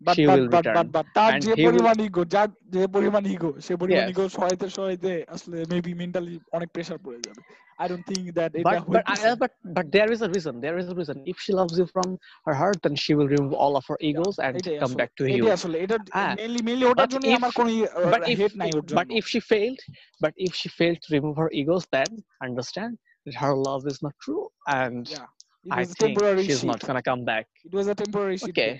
[0.00, 0.74] but she but will but return.
[0.78, 4.04] But but তার And যে he will- পরিমাণ ego যার যে পরিমাণ ego সে পরিমাণ
[4.04, 4.12] Yes.
[4.12, 7.40] Ego সহায়তে সহায়তে আসলে মেবি মেন্টালি অনেক প্রেসার পড়ে যাবে
[7.80, 10.54] আই ডোন্ট থিংক দ্যাট এটা but but, হইতেছে I, but but there is a reason
[10.66, 12.08] there is a reason if she loves you from
[12.46, 15.10] her heart then she will remove all of her egos and এটাই come আসলে back
[15.18, 17.70] to you এটাই আসলে এটা হ্যাঁ। Mainly mainly ওটার But জন্য if- আমার কোনো
[18.14, 19.80] but if হেট নাই ওর জন্য but if she failed
[20.24, 22.10] but if she failed to remove her egos then
[22.46, 22.92] understand
[23.26, 24.44] that her love is not true
[24.80, 25.28] and Yeah,
[25.65, 26.69] It i think temporary she's shit.
[26.71, 28.49] not gonna come back It was a temporary shit.
[28.51, 28.71] okay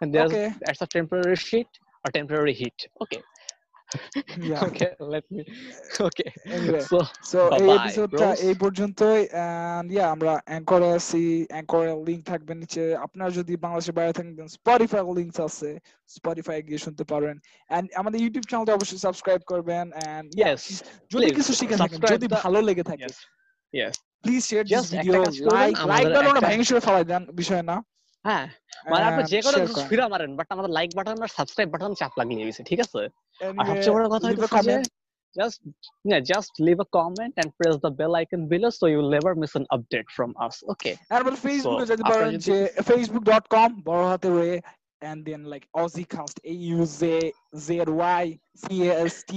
[0.00, 0.48] and there's Okay.
[0.62, 1.70] that's a temporary shit
[2.02, 3.22] or temporary hit okay
[4.50, 4.66] Yeah.
[4.68, 5.42] okay let me
[6.00, 6.98] okay Anyway, so
[7.30, 8.40] so এই Bye-bye, এপিসোডটা bros.
[8.48, 11.22] এই পর্যন্তই and ইয়া আমরা অ্যাঙ্করে আছি
[11.54, 15.70] অ্যাঙ্করের link থাকবে নিচে আপনারা যদি বাংলাদেশের বাইরে থাকেন দেন স্পটিফাই লিংক আছে
[16.16, 17.36] স্পটিফাই গিয়ে শুনতে পারবেন
[17.70, 20.60] এন্ড আমাদের ইউটিউব চ্যানেলটা অবশ্যই সাবস্ক্রাইব করবেন এন্ড yes
[21.12, 23.16] যদি please, কিছু শিখে থাকেন subscribe যদি the- ভালো লেগে থাকে yes
[23.72, 23.94] yes
[24.24, 25.12] please share this video
[25.56, 27.76] like like button ভেঙে শুয়ে ফেলাই দেন বিষয় না
[28.24, 28.46] হ্যাঁ
[28.90, 29.56] মানে আপনি যে কোনো।
[29.90, 33.00] ফিরা মারেন বাট আমাদের লাইক বাটন আর সাবস্ক্রাইব বাটন চাপ লাগিয়ে গেছে ঠিক আছে
[33.58, 34.76] আর সবচেয়ে বড় কথা হচ্ছে
[35.36, 35.58] just
[36.10, 39.32] yeah just leave a comment and press the bell icon below so you will never
[39.34, 42.56] miss an update from us okay আর আমাদের ফেসবুকে যেতে পারেন যে
[42.88, 44.50] facebook.com বড় হাতে রে
[45.02, 47.02] and then like aussiecast a u z
[47.66, 47.68] z
[48.20, 48.24] y
[48.62, 49.32] c a s t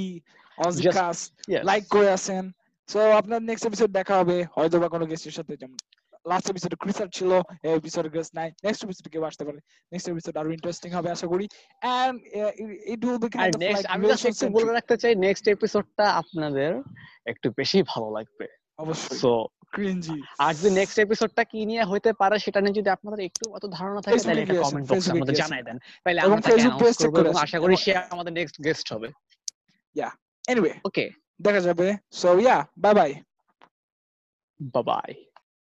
[0.57, 1.23] aussiecast
[1.69, 2.43] like করে আছেন
[2.89, 5.77] সো আপনার নেক্সট এপিসোড দেখা হবে হয়তো বা কোনো গেস্টের সাথে যেমন
[6.25, 7.31] লাস্ট এপিসোডে ক্রিসার ছিল
[7.67, 9.59] এই এপিসোডে গেস্ট নাই নেক্সট এপিসোডে কেউ আসতে পারে
[9.91, 11.45] নেক্সট এপিসোড আরও ইন্টারেস্টিং হবে আশা করি
[11.97, 12.15] and
[12.93, 16.71] it will be kind of আমি জাস্ট একটু বলে রাখতে চাই নেক্সট এপিসোডটা আপনাদের
[17.31, 18.45] একটু বেশি ভালো লাগবে।
[18.83, 19.31] অবশ্যই। সো
[19.75, 23.63] ক্রিঞ্জি আর যদি নেক্সট এপিসোডটা কি নিয়ে হইতে পারে সেটা নিয়ে যদি আপনাদের একটু অত
[23.77, 26.61] ধারণা থাকে তাহলে এ এটা কমেন্ট বক্সে আমাদের। জানাই দেন। তাহলে আমরা তাকে
[27.45, 29.07] আশা করি সে আমাদের নেক্সট গেস্ট হবে।
[29.95, 30.09] ইয়া
[30.51, 31.05] এনিওয়ে ওকে
[31.39, 33.11] দেখা যাবে so yeah bye bye
[34.73, 35.11] bye bye